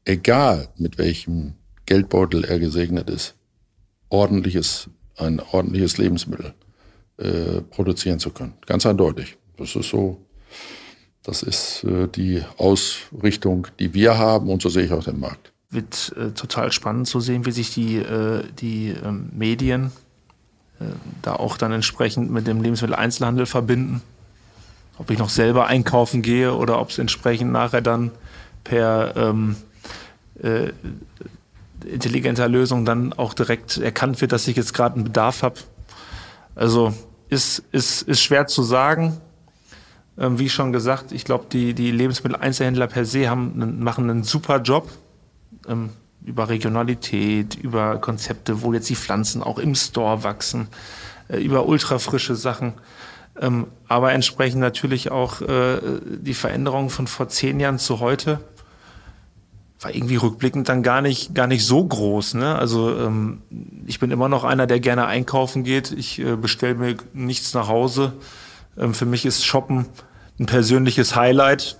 egal 0.05 0.69
mit 0.77 0.99
welchem 0.99 1.55
Geldbeutel 1.87 2.45
er 2.45 2.59
gesegnet 2.59 3.11
ist, 3.11 3.35
ordentliches, 4.09 4.89
ein 5.17 5.41
ordentliches 5.41 5.99
Lebensmittel 5.99 6.55
äh, 7.19 7.61
produzieren 7.63 8.19
zu 8.19 8.31
können. 8.31 8.55
Ganz 8.67 8.87
eindeutig. 8.87 9.37
Das 9.57 9.75
ist 9.77 9.89
so, 9.89 10.21
das 11.23 11.43
ist 11.43 11.85
äh, 11.85 12.09
die 12.09 12.43
Ausrichtung, 12.59 13.67
die 13.79 13.95
wir 13.95 14.19
haben 14.19 14.49
und 14.49 14.63
so 14.63 14.69
sehe 14.69 14.85
ich 14.85 14.93
auch 14.93 15.05
den 15.05 15.21
Markt 15.21 15.55
wird 15.75 16.15
äh, 16.17 16.31
total 16.31 16.73
spannend 16.73 17.09
zu 17.09 17.21
sehen, 17.21 17.45
wie 17.45 17.51
sich 17.51 17.75
die, 17.75 17.97
äh, 17.97 18.45
die 18.59 18.95
ähm, 19.05 19.31
Medien 19.33 19.93
äh, 20.81 20.85
da 21.21 21.35
auch 21.35 21.59
dann 21.59 21.73
entsprechend 21.73 22.31
mit 22.31 22.47
dem 22.47 22.63
Lebensmitteleinzelhandel 22.63 23.47
verbinden. 23.47 24.01
Ob 24.99 25.11
ich 25.11 25.19
noch 25.19 25.29
selber 25.29 25.67
einkaufen 25.67 26.23
gehe 26.23 26.55
oder 26.55 26.81
ob 26.81 26.91
es 26.91 26.99
entsprechend 26.99 27.53
nachher 27.53 27.81
dann 27.81 28.13
per 28.63 29.15
ähm, 29.17 29.57
äh, 30.43 30.73
intelligenter 31.85 32.49
Lösung 32.49 32.85
dann 32.85 33.13
auch 33.13 33.35
direkt 33.35 33.79
erkannt 33.79 34.21
wird, 34.21 34.33
dass 34.33 34.49
ich 34.49 34.57
jetzt 34.57 34.73
gerade 34.73 34.97
einen 34.97 35.05
Bedarf 35.05 35.43
habe. 35.43 35.61
Also 36.55 36.95
ist, 37.29 37.63
ist, 37.73 38.03
ist 38.03 38.23
schwer 38.23 38.47
zu 38.47 38.63
sagen. 38.63 39.21
Ähm, 40.17 40.39
wie 40.39 40.49
schon 40.49 40.73
gesagt, 40.73 41.13
ich 41.13 41.25
glaube, 41.25 41.47
die, 41.51 41.75
die 41.75 41.91
Lebensmitteleinzelhändler 41.91 42.87
per 42.87 43.05
se 43.05 43.29
haben, 43.29 43.83
machen 43.83 44.09
einen 44.09 44.23
super 44.23 44.61
Job 44.61 44.89
ähm, 45.69 45.91
über 46.25 46.49
Regionalität, 46.49 47.57
über 47.57 47.99
Konzepte, 47.99 48.63
wo 48.63 48.73
jetzt 48.73 48.89
die 48.89 48.97
Pflanzen 48.97 49.43
auch 49.43 49.59
im 49.59 49.75
Store 49.75 50.23
wachsen, 50.23 50.69
äh, 51.29 51.39
über 51.39 51.67
ultrafrische 51.67 52.37
Sachen. 52.37 52.75
Ähm, 53.41 53.67
aber 53.89 54.13
entsprechend 54.13 54.61
natürlich 54.61 55.11
auch 55.11 55.41
äh, 55.41 55.79
die 56.05 56.35
Veränderung 56.35 56.91
von 56.91 57.07
vor 57.07 57.29
zehn 57.29 57.61
Jahren 57.61 57.79
zu 57.79 58.01
heute 58.01 58.41
war 59.85 59.95
irgendwie 59.95 60.17
rückblickend 60.17 60.69
dann 60.69 60.83
gar 60.83 61.03
nicht 61.03 61.35
gar 61.35 61.47
nicht 61.47 61.67
so 61.67 61.85
groß. 61.85 62.35
Ne? 62.35 62.57
Also 62.57 62.97
ähm, 62.99 63.43
ich 63.87 64.01
bin 64.01 64.11
immer 64.11 64.29
noch 64.29 64.45
einer, 64.45 64.67
der 64.67 64.81
gerne 64.81 65.07
einkaufen 65.07 65.63
geht. 65.63 65.93
Ich 65.93 66.19
äh, 66.19 66.37
bestelle 66.37 66.75
mir 66.75 66.97
nichts 67.13 67.53
nach 67.55 67.69
Hause. 67.69 68.15
Ähm, 68.79 68.95
für 68.95 69.05
mich 69.05 69.27
ist 69.27 69.45
Shoppen 69.45 69.87
ein 70.41 70.47
persönliches 70.47 71.15
Highlight. 71.17 71.77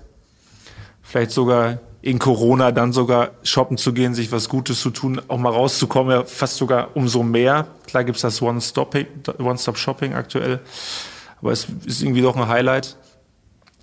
Vielleicht 1.01 1.31
sogar 1.31 1.79
in 2.01 2.19
Corona 2.19 2.71
dann 2.71 2.93
sogar 2.93 3.31
shoppen 3.41 3.77
zu 3.77 3.91
gehen, 3.91 4.13
sich 4.13 4.31
was 4.31 4.47
Gutes 4.47 4.79
zu 4.79 4.91
tun, 4.91 5.19
auch 5.27 5.39
mal 5.39 5.49
rauszukommen, 5.51 6.11
ja, 6.11 6.23
fast 6.23 6.57
sogar 6.57 6.95
umso 6.95 7.23
mehr. 7.23 7.65
Klar 7.87 8.03
gibt's 8.03 8.21
das 8.21 8.43
One-Stop-Shopping 8.43 10.13
aktuell, 10.13 10.59
aber 11.41 11.51
es 11.51 11.67
ist 11.85 12.01
irgendwie 12.01 12.21
doch 12.21 12.35
ein 12.35 12.47
Highlight. 12.47 12.97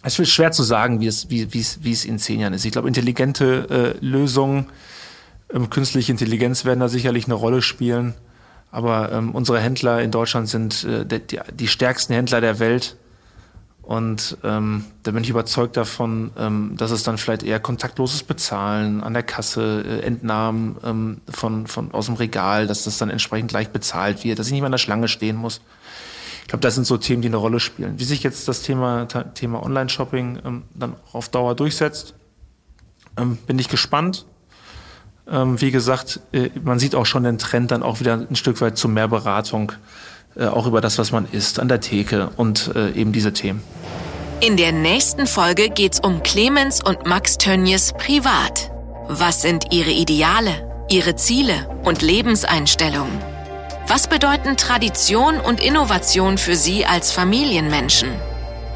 Es 0.02 0.18
ist 0.18 0.30
schwer 0.30 0.50
zu 0.50 0.62
sagen, 0.62 1.00
wie 1.00 1.06
es, 1.06 1.30
wie, 1.30 1.52
wie 1.52 1.60
es, 1.60 1.84
wie 1.84 1.92
es 1.92 2.04
in 2.04 2.18
zehn 2.18 2.40
Jahren 2.40 2.54
ist. 2.54 2.64
Ich 2.64 2.72
glaube, 2.72 2.88
intelligente 2.88 3.96
äh, 4.00 4.04
Lösungen, 4.04 4.66
ähm, 5.52 5.70
künstliche 5.70 6.10
Intelligenz 6.10 6.64
werden 6.64 6.80
da 6.80 6.88
sicherlich 6.88 7.26
eine 7.26 7.34
Rolle 7.34 7.62
spielen. 7.62 8.14
Aber 8.72 9.12
ähm, 9.12 9.32
unsere 9.32 9.60
Händler 9.60 10.02
in 10.02 10.10
Deutschland 10.10 10.48
sind 10.48 10.84
äh, 10.84 11.04
die, 11.04 11.38
die 11.52 11.68
stärksten 11.68 12.14
Händler 12.14 12.40
der 12.40 12.58
Welt. 12.58 12.96
Und 13.82 14.38
ähm, 14.44 14.84
da 15.02 15.10
bin 15.10 15.24
ich 15.24 15.30
überzeugt 15.30 15.76
davon, 15.76 16.30
ähm, 16.38 16.74
dass 16.76 16.92
es 16.92 17.02
dann 17.02 17.18
vielleicht 17.18 17.42
eher 17.42 17.60
kontaktloses 17.60 18.22
Bezahlen 18.22 19.02
an 19.02 19.12
der 19.12 19.24
Kasse, 19.24 19.84
äh, 19.86 20.06
Entnahmen 20.06 20.76
ähm, 20.84 21.20
von, 21.28 21.66
von 21.66 21.92
aus 21.92 22.06
dem 22.06 22.14
Regal, 22.14 22.66
dass 22.66 22.84
das 22.84 22.98
dann 22.98 23.10
entsprechend 23.10 23.50
gleich 23.50 23.70
bezahlt 23.70 24.24
wird, 24.24 24.38
dass 24.38 24.46
ich 24.46 24.52
nicht 24.52 24.62
mehr 24.62 24.66
an 24.66 24.72
der 24.72 24.78
Schlange 24.78 25.08
stehen 25.08 25.36
muss. 25.36 25.60
Ich 26.42 26.48
glaube, 26.48 26.60
das 26.60 26.74
sind 26.74 26.86
so 26.86 26.96
Themen, 26.96 27.22
die 27.22 27.28
eine 27.28 27.36
Rolle 27.36 27.60
spielen. 27.60 27.98
Wie 27.98 28.04
sich 28.04 28.22
jetzt 28.22 28.46
das 28.48 28.62
Thema, 28.62 29.06
Thema 29.34 29.62
Online-Shopping 29.62 30.40
ähm, 30.44 30.62
dann 30.74 30.96
auf 31.12 31.28
Dauer 31.28 31.54
durchsetzt, 31.54 32.14
ähm, 33.16 33.38
bin 33.46 33.58
ich 33.58 33.68
gespannt. 33.68 34.26
Ähm, 35.30 35.60
wie 35.60 35.70
gesagt, 35.70 36.20
äh, 36.32 36.50
man 36.62 36.78
sieht 36.78 36.94
auch 36.94 37.06
schon 37.06 37.22
den 37.24 37.38
Trend 37.38 37.70
dann 37.70 37.82
auch 37.82 38.00
wieder 38.00 38.14
ein 38.14 38.36
Stück 38.36 38.60
weit 38.60 38.76
zu 38.76 38.88
mehr 38.88 39.08
Beratung 39.08 39.72
äh, 40.36 40.46
auch 40.46 40.66
über 40.66 40.80
das, 40.80 40.98
was 40.98 41.12
man 41.12 41.26
isst, 41.30 41.60
an 41.60 41.68
der 41.68 41.80
Theke 41.80 42.30
und 42.36 42.72
äh, 42.74 42.90
eben 42.92 43.12
diese 43.12 43.32
Themen. 43.32 43.62
In 44.40 44.56
der 44.56 44.72
nächsten 44.72 45.26
Folge 45.26 45.68
geht's 45.68 46.00
um 46.00 46.22
Clemens 46.22 46.82
und 46.82 47.06
Max 47.06 47.38
Tönnies 47.38 47.92
privat. 47.92 48.72
Was 49.08 49.42
sind 49.42 49.72
ihre 49.72 49.90
Ideale, 49.90 50.86
ihre 50.90 51.14
Ziele 51.16 51.68
und 51.84 52.02
Lebenseinstellungen? 52.02 53.31
Was 53.86 54.06
bedeuten 54.06 54.56
Tradition 54.56 55.40
und 55.40 55.60
Innovation 55.60 56.38
für 56.38 56.56
sie 56.56 56.86
als 56.86 57.12
Familienmenschen? 57.12 58.10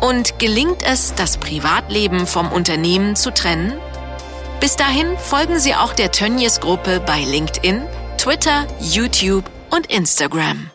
Und 0.00 0.38
gelingt 0.38 0.82
es, 0.82 1.14
das 1.14 1.38
Privatleben 1.38 2.26
vom 2.26 2.52
Unternehmen 2.52 3.16
zu 3.16 3.32
trennen? 3.32 3.72
Bis 4.60 4.76
dahin 4.76 5.16
folgen 5.18 5.58
Sie 5.58 5.74
auch 5.74 5.92
der 5.92 6.10
Tönnies 6.12 6.60
Gruppe 6.60 7.00
bei 7.00 7.22
LinkedIn, 7.24 7.82
Twitter, 8.18 8.66
YouTube 8.80 9.44
und 9.70 9.86
Instagram. 9.86 10.70